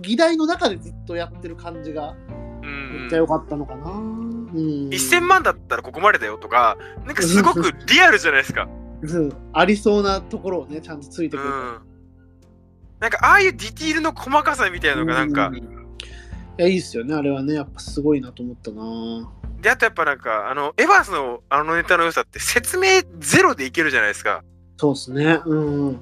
[0.01, 2.15] 議題の中でずっとやってる感じが
[2.63, 3.91] うんめっちゃ良かったのかな。
[3.91, 4.89] うん。
[4.89, 8.67] 1000万だったらここまでだよとか、なんかすごくリアルじゃないですか。
[9.03, 11.49] うんありそうなところをね、ちゃんとついてくる。
[11.49, 11.79] うん。
[12.99, 15.84] なんかああいうディティールの細かさみたいなのがなんかう、
[16.57, 19.29] いや、いいっすよね、あれはね、やっぱすごいなと思ったな。
[19.61, 24.43] で、あとやっぱなんか、あの、エヴァースのあのネタの良さって説明ゼロでいけるじゃないですか。
[24.77, 25.41] そうっすね。
[25.45, 25.99] うんうん。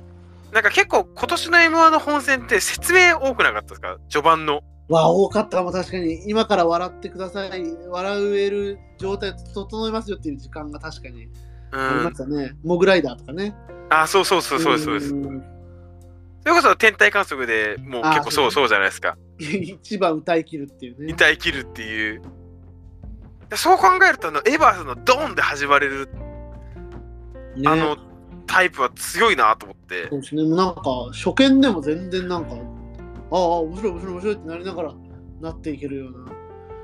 [0.51, 3.97] なんか結構今年の M1 の本戦って説明多くなかったですか？
[4.09, 4.61] 序盤の。
[4.89, 6.29] わあ、多かったかも、確かに。
[6.29, 7.63] 今から笑ってください。
[7.89, 11.29] 笑える状態整いますよっていう時間が確かにう
[11.71, 12.13] ありまん。
[12.13, 12.55] したね。
[12.63, 13.55] モグライダーとかね。
[13.89, 15.13] あ、そうそうそうそうです、そうです。
[16.43, 19.17] んそれこそ天体観測でもうあ結構そうそうじゃないですか。
[19.39, 21.13] 一番歌い切るっていうね。
[21.13, 22.21] 歌い切るっていう。
[23.55, 26.09] そう考えるとあのエヴァースのドーンで始まれる
[27.55, 27.97] ねあの
[28.47, 30.43] タイプは強いなと思ってそうですね。
[30.43, 30.81] もうなんか、
[31.13, 32.55] 初見でも全然なんか、
[33.31, 34.93] ああ、面白い、面白い、面白いってなりながら
[35.41, 36.17] なっていけるような。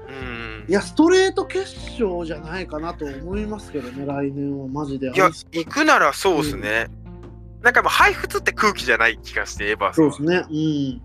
[0.09, 5.11] うんいや、ストレート決勝じゃないかなと思いますけどね、来年はマジで。
[5.11, 6.87] いや行くならそうですね。
[7.61, 10.45] なんかもう、配布って空気じゃない気がして、エヴァーそうですね。
[10.49, 11.01] うん。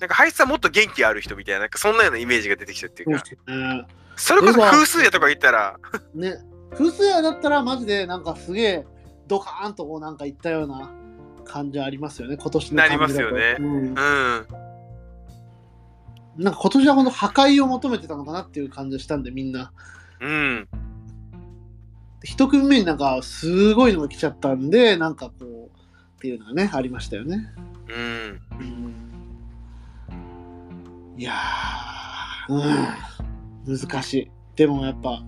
[0.00, 3.86] なんか、配布はもっと元気ある人みたいな、なんかそんなようなイメージが出てきたっていうか、そうですね。
[4.16, 5.78] それこそ風数やとか言ったら、
[6.14, 6.36] ね、
[6.72, 8.86] 風水屋だったらマジでなんかすげえ
[9.26, 10.92] ドカーンとこうなんかいったような
[11.44, 13.94] 感じありますよね、今年の感じだとなりますよねうんうん。
[16.36, 19.72] なんか今年はこの破壊を求めてたのかなっていう感じがしたんで、みんな。
[20.20, 20.68] うん。
[22.24, 25.78] 一組目になんかすごいのが来ちゃったんで、なんかこう、
[26.16, 27.52] っていうのがね、ありましたよね。
[27.88, 28.40] うん。
[28.60, 29.12] うん
[31.16, 32.54] いやー、
[33.68, 34.30] うん、難しい。
[34.56, 35.22] でもやっぱ、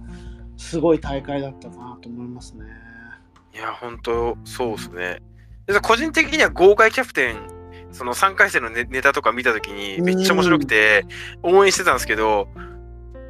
[0.57, 2.64] すごい大会だったなと思いますね。
[3.55, 5.22] いや、本当そうですね。
[5.66, 7.36] で個人的には豪快キャプテン、
[7.92, 11.07] その3回戦のネネタとか見たときにめっちゃ面白くて
[11.42, 12.49] 応援してたんですけど、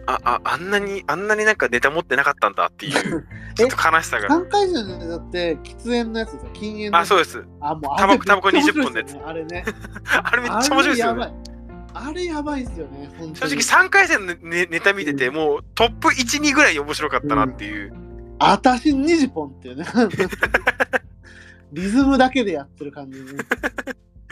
[0.06, 2.92] あ、あ、あんなに、あんなになんかネタ持ってなかったんだっていう、
[3.54, 4.28] ちょっと悲しさが。
[4.28, 7.44] 3回戦のだって、喫煙のやつですよ、禁煙のあ、そうです。
[7.60, 9.64] あ、もうタバコタバコあれめっちゃ20本のやつあれね。
[10.22, 11.22] あれめっちゃ面白いですよね。
[11.22, 11.54] あれやばい。
[11.96, 13.10] あれやばいっすよね。
[13.34, 17.92] 正直3回戦のネネタ見てて、もうトップ1、2ぐらい面白かったなっていう。
[18.40, 19.86] あたし20本っていうね。
[21.72, 23.26] リズムだけでやってる感じね。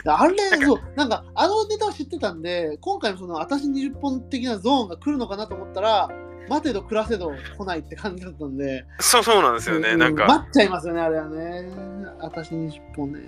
[0.05, 6.09] あれ、そう、なんか、あのネタは知ってたんで、今回のその、あたし20本的なゾーンが来るのかなと思ったら、
[6.49, 9.91] 待てど暮らせど来ないって感じだったんで、そうそうなんですよね。
[9.91, 11.71] うんなんか、待っちゃいますよね、あれはね。
[12.21, 13.21] あたし20本ね。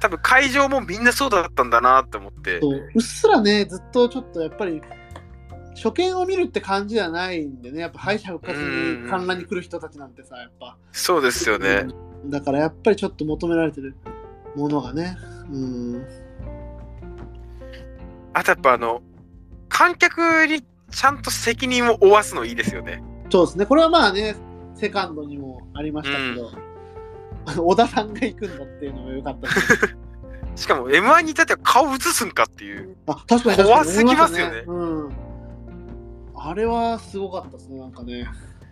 [0.00, 2.60] 多分会場もみんなそうだったんだなって思って。
[2.60, 4.80] そううっすらね、ずっとちょっとやっぱり、
[5.74, 10.76] 初見を見るって感じじゃないんでね、やっぱ敗者復活に観覧に来る人たちなんてさ、やっぱ。
[10.92, 11.86] そうですよね。
[11.86, 13.94] うんだからやっぱりちょっと求められてる
[14.56, 15.16] ものがね。
[15.50, 16.06] うん。
[18.32, 19.02] あとやっぱあの、
[19.68, 23.02] 観客にちゃんと責任を負わすのいいですよね。
[23.30, 23.66] そうですね。
[23.66, 24.36] これはまあね、
[24.74, 26.50] セカンドにもありましたけど、
[27.46, 29.94] あの小田さんが行くんだっていうのも良かったですね
[30.56, 32.96] しかも M1 に至っては顔映すんかっていう。
[33.06, 34.64] あ、確かに怖すぎますよね。
[36.34, 38.26] あれはすごかったですね、なんかね。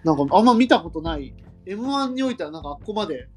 [0.05, 1.35] なんかあんま見たことない。
[1.67, 3.29] M1 においてはなんかあっこまで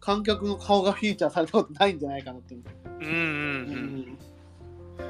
[0.00, 3.06] 観客の顔がフィーチャーされたことないんじゃないかなって思って。
[3.06, 5.04] ううんうんう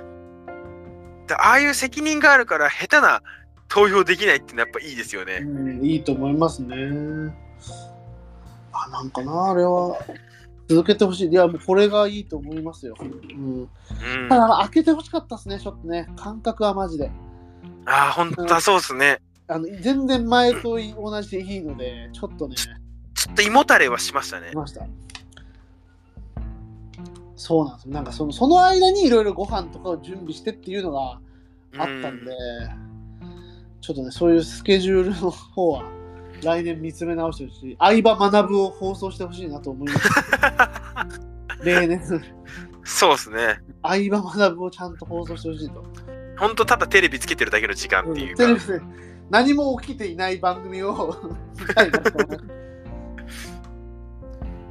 [1.25, 1.27] ん。
[1.27, 3.23] でああいう責任があるから下手な
[3.69, 5.39] 投票できないってやっぱいいですよね。
[5.43, 6.77] うん、いいと思いますね。
[8.73, 9.97] あ、なんかな、あれは
[10.69, 11.29] 続けてほしい。
[11.29, 12.97] いや、もうこれがいいと思いますよ。
[13.01, 13.61] うん。
[13.61, 14.29] うん。
[14.29, 16.09] ただ、あ開けてほしかったですね、ちょっとね。
[16.17, 17.11] 感覚はマジで。
[17.87, 19.21] あ、本当だそうですね。
[19.47, 22.55] あの全然前と同じでいいので、ちょっとね、
[23.21, 24.57] ちょっと胃もたれはしましたねい。
[24.57, 24.87] ました。
[27.37, 27.93] そうなんですよ。
[27.93, 31.21] なんかそのその間にいろいろご飯とかを準備してっていうのが
[31.77, 32.33] あったんで、
[33.83, 35.85] ちょっとね、そういうスケジュールの方は
[36.43, 37.77] 来年見つめ直してほしい。
[37.79, 41.21] 相葉学ぶを放送してほしいなと思います。
[41.63, 42.01] 例年、
[42.85, 43.61] そうですね。
[43.83, 45.85] 相葉学ぶをちゃんと放送してほしいと。
[46.39, 48.45] 本当ただテレビつけてるだけの時間っていうか。
[48.45, 48.81] テレビで
[49.29, 51.15] 何も起きていない番組を
[51.61, 52.70] 見たいなと思います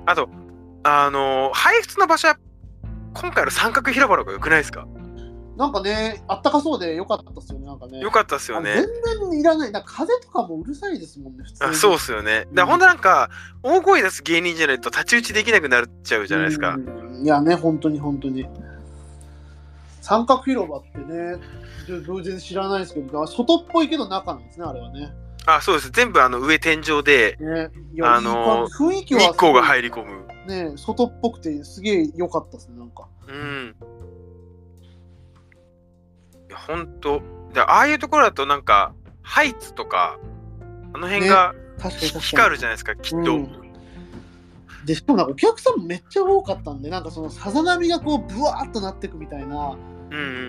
[0.09, 0.27] あと、
[0.83, 2.37] あのー配布の場所は
[3.13, 4.87] 今回の三角広場の方が良くないですか？
[5.55, 7.99] なんかね、あったかそうでよかったですよね、なんかね。
[7.99, 8.71] 良かったですよね。
[8.71, 8.85] あ全
[9.29, 9.71] 然いらない。
[9.71, 11.69] なんか風とかもうるさいですもんね、普通に。
[11.69, 12.39] あそうですよね。
[12.39, 13.29] だからほんとなんか、
[13.61, 16.75] 大声出す芸人じゃないと太刀打ちできなくなっちゃうじゃないですか。
[16.75, 18.47] うんいやね、本当に本当に。
[20.01, 21.35] 三角広場ってね、
[21.87, 25.13] で全然知らないですけど、外っぽいけど中なんですね、あれはね。
[25.45, 25.91] あ、そうです。
[25.91, 27.69] 全部あの上天井でね
[28.03, 30.25] あの雰囲気は日光がい入り込む。
[30.47, 33.07] ね、外っぽくてすげえ良かったですね、なんか。
[33.27, 33.75] うん。
[36.49, 37.21] いや、ほんと。
[37.53, 40.19] でああいうところだとなんか、ハイツとか、
[40.93, 42.21] あの辺が確かに確かに。
[42.21, 43.35] 光るじゃないですか、きっと。
[43.35, 43.69] うん
[44.85, 49.77] でしかもなんかお客さんもめっちゃ多かったんで、なんかそのさざ波がこう、ブワーっとなってくみたいな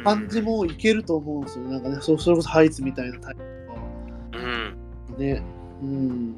[0.05, 1.73] 感じもいけると思うんですよね。
[1.73, 3.60] なんかね、そそれこそハイツみたいなタイプ。
[5.21, 5.43] ね。
[5.83, 6.35] うん。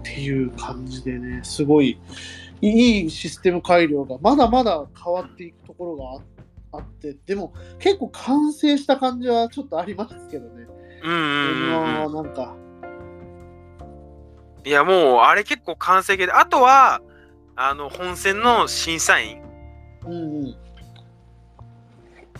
[0.00, 1.98] っていう感じでね、すごい
[2.60, 10.66] いいシステム改良がまだまだ変わっていくところがああって、でも結構完成した感じはちょっとありますけどね。
[11.02, 12.14] うんうんうんうん。
[12.14, 12.56] なんか、
[14.64, 17.00] いや、もう、あれ結構完成形で、あとは、
[17.54, 19.40] あの、本戦の審査員
[20.04, 20.56] うんうん。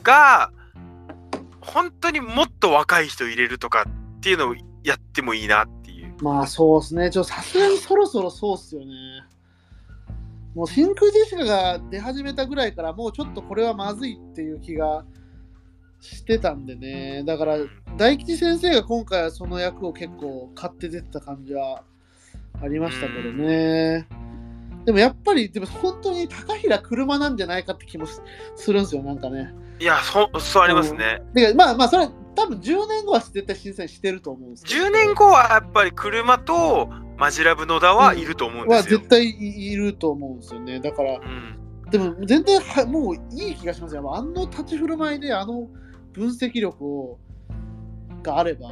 [0.03, 0.51] が、
[1.67, 3.87] 本当にもっと若い人入れるとか
[4.19, 4.55] っていうのを
[4.85, 6.15] やってもいいなっていう。
[6.23, 7.11] まあそうですね。
[7.11, 8.87] ちょっとさすがにそろそろそうっすよね。
[10.55, 15.05] もう真空ジェシカが出始めたぐらいからもうちょっとこれはまずいっていう気が
[16.01, 17.59] してたんでねだから
[17.99, 21.83] 大吉先生が今回はその役を結構買って出てた感じは
[22.63, 24.07] ありましたけどね。
[24.87, 28.23] でもやっぱり、でも本当に高平車なんじゃないかって気もす
[28.55, 29.53] するんですよ、なんかね。
[29.81, 31.23] いや、そそうありますね。
[31.35, 34.85] でまあまあ、それ多分10年後は絶対審査員してると思うんですけど。
[34.85, 38.99] 10年後はやっぱり車とマジラブ野田はいると思うんですよ。
[38.99, 40.79] は絶対いいると思うんですよね。
[40.79, 44.15] だから、うん、でも全然はもういい気がしますよ。
[44.15, 45.69] あの立ち振る舞いであの
[46.13, 47.19] 分析力を
[48.23, 48.69] があれば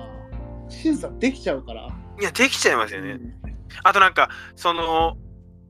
[0.68, 1.88] 審査できちゃうから。
[2.20, 3.18] いや、できちゃいますよね。
[3.44, 5.16] うんあとなんか、その、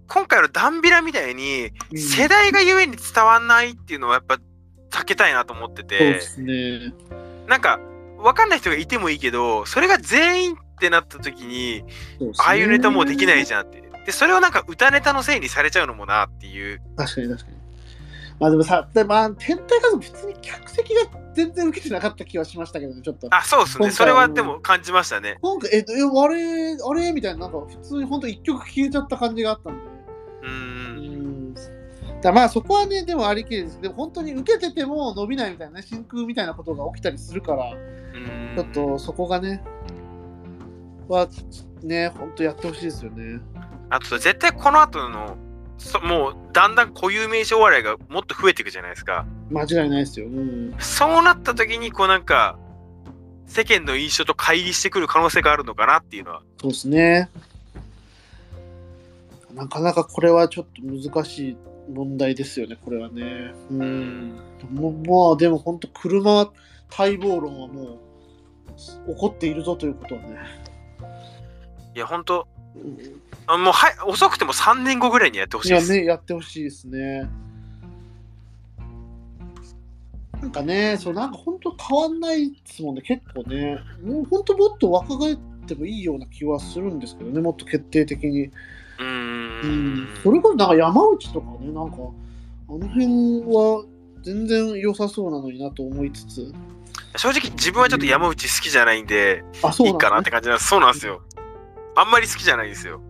[0.09, 4.39] 今回のダンビラみたいに、うん世代がゆえに伝わんないっていうのはやっぱ
[4.91, 6.93] 避けたいなと思ってそうてで、すね。
[7.49, 7.81] なんか、
[8.19, 11.85] わかんない人がいてもいいけど、それが全員ってなった時に、
[12.39, 13.83] ああいうネタもうできないじゃんって。
[14.07, 16.81] で、それをなんか歌ネタのせいにされちゃうのもなっていう。
[16.97, 17.57] 確かに確かに。
[18.41, 21.01] まあでもさ、でまあ、天体観測普通に客席が
[21.35, 23.29] 全然受けてなかった気はしましたけどね、ちょっと。
[23.31, 23.91] あ、そうですね。
[23.91, 25.39] それはでも感じましたね。
[25.43, 29.94] なんか、え、えあれ、あれみたいな、なんか普通に本当一曲消えちゃった感じがあったんで。
[32.25, 33.79] だまあそこはね、でもありきりです。
[33.83, 39.62] でも本当に受けてても伸びないみたいなね、真空みたいなことが起きたりするから、うんちょっとそこがね、
[41.07, 41.29] は、
[41.83, 43.41] ね、本当やってほしいですよね。
[43.91, 45.37] あと絶対この後の
[45.77, 50.27] そもうだんだん固有名詞お笑いがもっと増えていくじゃないですか間違いないですよ。
[50.27, 50.75] うん。
[50.79, 52.59] そうなった時にこうなんか
[53.47, 57.29] 世間の印象と乖離してくる可能性があるのかなっていうのはそうですね。
[59.53, 61.57] なかなかこれはちょっと難しい
[61.93, 63.53] 問題ですよね、これはね。
[63.70, 64.39] うん。
[64.70, 66.51] もまあでも本当、車
[66.97, 70.37] 待望論はもう起こっているぞということはね。
[71.95, 72.99] いや本当うん
[73.47, 77.28] あもうはい遅くても3年後ぐらいにやってほしいです、いやね、やってほしいですね。
[80.41, 83.78] なんかね、そうなんか本当変わんないですもんね、結構ね。
[84.03, 88.51] もう本当もっと若返ってもいいような気はするんですけどね、もっと決定的に。
[89.65, 90.09] うんん。
[90.23, 91.97] それこそなんか山内とかね、なんか、
[92.69, 93.07] あの辺
[93.47, 93.85] は
[94.23, 96.53] 全然良さそうなのになと思いつつ。
[97.17, 100.11] 正直自分はちょっと山内好きじゃないんであ、そういないんだ、ね。
[100.11, 101.23] かなって感じなんですそうなんですよ
[101.95, 103.01] あんまり好きじゃないんですよ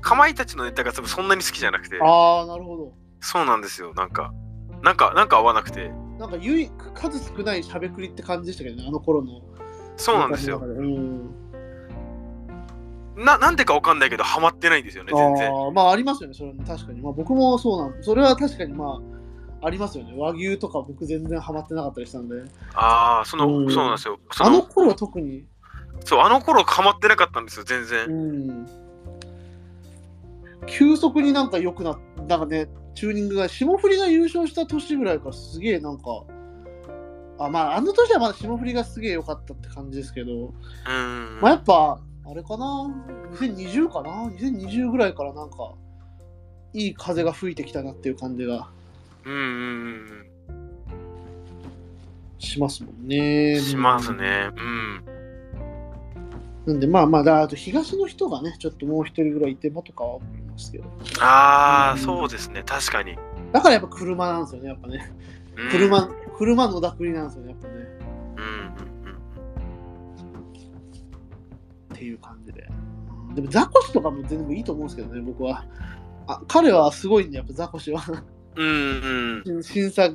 [0.00, 2.92] かまいたちのネタが多分そんなに好きじゃなくてああ、なるほど。
[3.20, 4.32] そうなんですよなんか
[4.82, 9.42] なんかなんか合わなくてなんか唯数少ないしゃべくりって感じでしたけどね、あの頃の。
[9.96, 11.30] そうなんですようん。
[13.16, 17.00] ななんでかわかんないけどハマってないんですよね全然ああまあありますよね、それね確かに。
[17.00, 19.00] まあ僕もそうなんそれは確かにま
[19.62, 20.14] あありますよね。
[20.16, 22.36] 和牛とか僕全然ハマってなかったりしたんで。
[22.74, 25.46] ああその、うんそうなんですよあの頃は特に？
[26.04, 28.66] そうあの頃ハマってなかったんですよ全う然、ん。
[30.66, 31.98] 急速になんか良くなっ
[32.28, 36.04] なんかね、チューニングが、霜降りが優勝した年ぐらいからすげえなんか、
[37.38, 42.66] あまああの年はまだ霜降りがすげえ良かったって感じですけど、うんまあやっぱ、あれかな、
[43.38, 45.74] 2020かな ?2020 ぐらいからなんか、
[46.72, 48.68] いい風が吹いてきたなっていう感じが
[49.24, 50.26] うんうん
[52.38, 53.58] しますもんうね。
[53.58, 55.04] んしますねうん
[56.66, 60.84] なんでまあまあ、だあと東の人がね、ちょっともう一人ぐらいいてもとかは思いますけど。
[61.20, 63.16] ああ、うんそうですね確かに、
[63.52, 65.12] だからやっぱ車なんですよね、やっぱね。
[65.56, 67.74] うん、車、車のだくりなんですよね、やっぱね。
[68.36, 68.95] うん
[72.06, 72.68] いう感じで。
[73.34, 75.64] でもザコシとかも全然いいと思うんですけどね、僕は。
[76.28, 78.02] あ彼はすごいんで、やっぱザコシは。
[78.56, 80.10] うんうんうん審査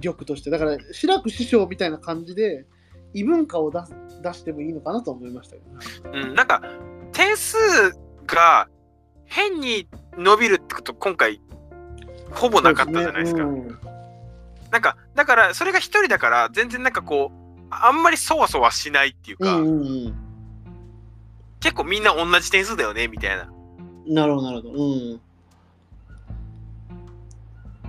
[0.00, 0.50] 力として。
[0.50, 2.66] だから、志らく師匠みたいな感じで、
[3.14, 6.26] 異文化を出す出してもいいのかなと思いましたけどね。
[6.26, 6.62] うん、なんか
[7.12, 7.56] 点数
[8.26, 8.68] が
[9.26, 11.40] 変に伸びるってこと今回
[12.30, 13.42] ほぼなかったじゃないですか。
[13.42, 13.78] そうねうん
[14.70, 20.27] なんかだからそれが一人だから全然なんかこうあんまりそわそわしないっていうか、うんうんうん。
[21.60, 23.50] 結構みんな同じ点数だよねみたいな。
[24.06, 24.74] なるほど、なるほど。
[24.74, 25.20] うん。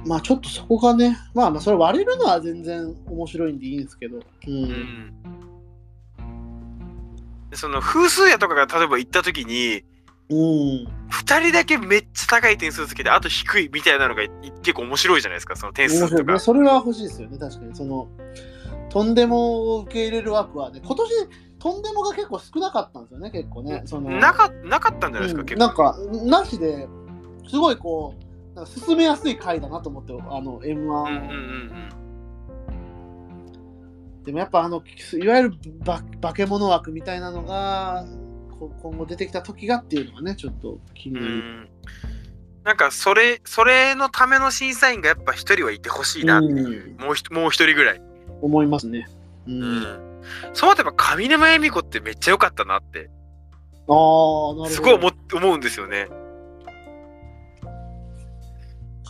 [0.05, 4.17] まあちょっとそこがね、まあまあそれ割れるのは全然面白いんでいいんですけど。
[4.17, 4.21] う。
[4.47, 5.13] うんん
[7.49, 9.83] でその風数屋とかが例えば行った時に
[10.29, 10.87] うん。
[11.09, 14.29] 2人だけめっちゃ高い点数つけてあと低いみたいなのがい
[14.61, 16.39] 結構面白いじゃないですかその点数とか。
[16.39, 17.75] それは欲しいですよね、確かに。
[17.75, 18.07] その、
[18.89, 21.11] とんでもを受け入れる枠はね、今年、
[21.59, 23.83] とんでもが結構少なかったんですよね、結構ね。
[23.85, 25.59] そのなかなかったんじゃないですか、うん結構。
[25.59, 26.87] なんか、なしで、
[27.49, 28.15] すごいこ
[28.53, 31.03] う、なんか進めやすい回だなと思って、あの、M1 を。
[31.03, 32.09] うんうんうん
[34.25, 34.83] でもやっぱあの
[35.13, 38.05] いわゆるば化け物枠みたいなのが
[38.59, 41.23] こ今後出てきた時がっていうのがねちょっと気にうん。
[41.23, 41.35] なる。
[41.35, 41.69] うん
[42.63, 48.01] なんかそれ、それのための審査員がやっぱ一人はいてほしいなっていう、うもうひもう一人ぐらい。
[48.41, 49.07] 思いますね。
[49.47, 49.51] う。
[49.51, 50.08] うんん。
[50.53, 54.69] そうやっぱ上沼恵美子ってめっちゃ良かったなって、ああ、なるほど。
[54.69, 56.07] すごい思っ思うんですよね。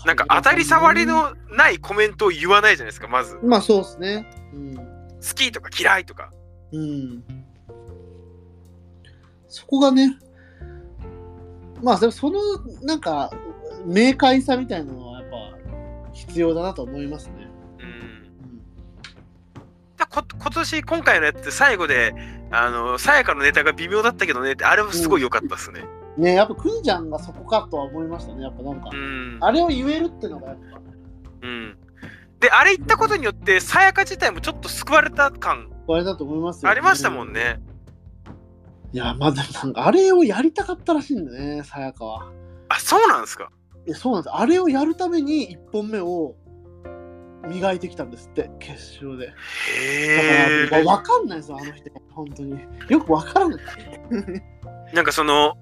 [0.05, 1.05] なんか当たり障り。
[1.05, 3.36] のないコメントを言わないじゃないですか、まず。
[3.38, 4.26] 好まあそうですね。
[4.53, 4.76] うん。
[5.36, 6.32] きとか嫌いとか。
[6.72, 7.24] うん。
[9.47, 10.18] そこがね、
[11.82, 12.39] まあその
[12.82, 13.32] なんか
[13.86, 15.57] 明快さみたいなのはやっぱ
[16.14, 17.38] 必要だなと思いますね。
[20.12, 20.18] うん。
[20.18, 22.14] うんだこ今年今回のやつ最後で
[22.51, 25.84] あのさやかのネタが微妙だったけどねってあれもすごい良かったっすね。
[26.18, 28.41] ねやっぱくんちゃんがそこかとは思いましたね。
[28.43, 29.38] やっぱなんかう、ん。
[29.41, 30.80] あれを言えるってのがやっぱ
[31.43, 31.78] うん。
[32.39, 37.34] であれ言ったことによってさやか自体もちょっと救われた感あれだと思いますよ、ありましたもん。
[37.34, 37.60] ね。
[38.91, 42.32] いや、まあでもなんかあれをやりたかったらしいんだね、さやかは。
[42.70, 43.51] あそうなんですか？
[43.88, 44.36] いやそうなんです。
[44.36, 46.36] あれをやるために1本目を
[47.47, 48.73] 磨いてきたんですって、決
[49.03, 49.27] 勝で。
[49.27, 50.63] へえ。
[50.65, 51.89] だから、わかんないですよ、あの人。
[52.11, 52.59] 本当に。
[52.89, 53.61] よくわからない。
[54.93, 55.55] なんかその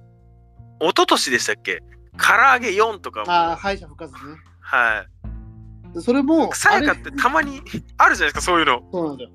[0.80, 1.84] 一昨年でしたっけ？
[2.18, 3.32] 唐揚げ4とかも。
[3.32, 4.36] ああ、敗者復活ね。
[4.62, 5.06] は
[5.92, 5.94] い。
[5.94, 7.62] でそれも、さやかってたまに
[7.98, 8.82] あるじゃないですかそういうの。
[8.92, 9.30] そうなんだよ。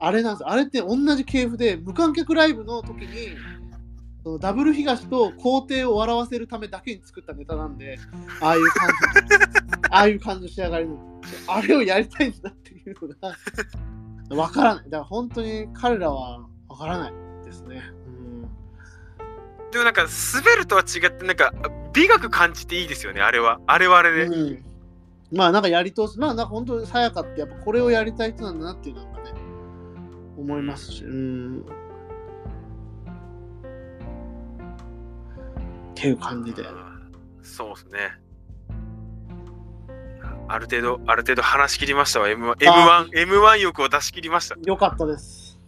[0.00, 0.50] あれなんですよ。
[0.50, 3.36] あれって同じ系譜で、無観客ライブの時に、
[4.28, 7.98] そのダブル東と皇帝を笑わせるためだけに作ったネタなんで、
[8.42, 9.36] ああいう感じ、
[9.90, 14.84] ああいう感じの仕上がりの、あれをやりたいんだっていうのが、わからない。
[14.84, 17.12] だから本当に彼らはわからない
[17.46, 17.82] ですね。
[18.06, 18.48] うん
[19.70, 21.52] でもなんか滑るとは違ってなんか
[21.92, 23.60] 美学感じていいですよねあれは。
[23.66, 24.24] あれはあれで。
[24.24, 24.64] うん、
[25.30, 29.32] まあなんかやり通すまあなんか本当にさやかってやっぱこれをやりたい人なんだなっていうのがね
[30.38, 31.66] 思いますしうん
[35.98, 36.64] っていう感じで。
[37.42, 38.12] そうですね。
[40.46, 42.28] ある程度、ある程度話し切りましたわ。
[42.28, 44.56] M1、あ M1、M1 欲を出し切りました。
[44.64, 45.58] よかったです。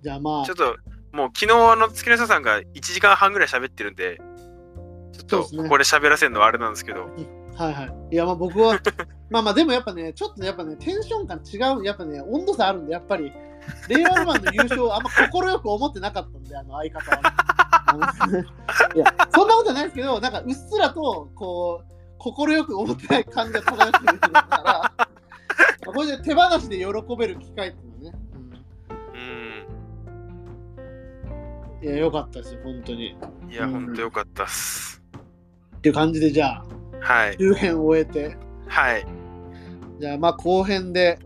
[0.00, 0.46] じゃあまあ。
[0.46, 0.76] ちょっと、
[1.12, 4.18] もう昨日あの月の下さんが1時間半ぐらい喋ってるんで、
[5.12, 7.08] ちょっとここで喋らせるのはあれなんですけど、
[7.56, 8.14] はいはい。
[8.14, 8.78] いやまあ僕は
[9.30, 13.32] まあまあでもやっぱねちょっとねやっぱねテンション感違うやっぱね温度差あるんでやっぱり
[13.88, 15.30] 令和ンの優勝あんま快
[15.60, 17.57] く思ってなかったんであの相方は、あの
[18.94, 25.08] いやそんなことはないですけどなんかうっすらとこう快く思ってない感じが漂ってるからまあ
[25.86, 26.84] これで手放しで喜
[27.18, 28.18] べる機会っていうのはね、
[29.14, 29.66] うん。
[31.80, 33.16] うん、いやよかったですよ本当に
[33.50, 35.02] いや、うんほんとよかったっす。
[35.76, 36.64] っていう感じでじゃあ
[37.00, 37.36] はい。
[37.38, 39.06] 中編を終えてはい。
[40.00, 41.18] じゃあまあ後編で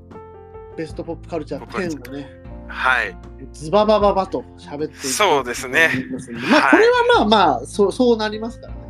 [0.76, 2.41] ベストポップカルチャーポップカルチ10をね
[2.72, 3.16] はい。
[3.52, 5.90] ズババババと喋ってそうですね
[6.50, 8.80] まあこれはまあまあそうそうなりますからね。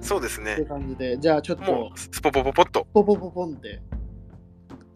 [0.00, 0.64] そうですね。
[0.68, 2.86] 感じでじゃあちょっともう、スポポポポッと。
[2.94, 3.82] ポポポポンって。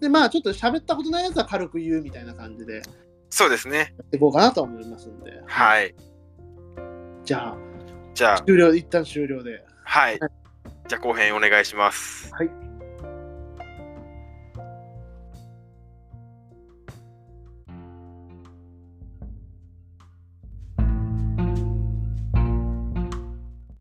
[0.00, 2.82] でまあちょっと喋ったことないやつは軽く言うみたいな感じでや
[3.30, 3.94] そうですね。
[4.02, 5.42] っていこうかなと思いますんで。
[5.46, 5.94] はい。
[7.24, 7.56] じゃあ
[8.14, 9.64] じゃあ、終了一旦終了で。
[9.84, 10.18] はい。
[10.88, 12.30] じゃあ後編お願いします。
[12.32, 12.50] はい。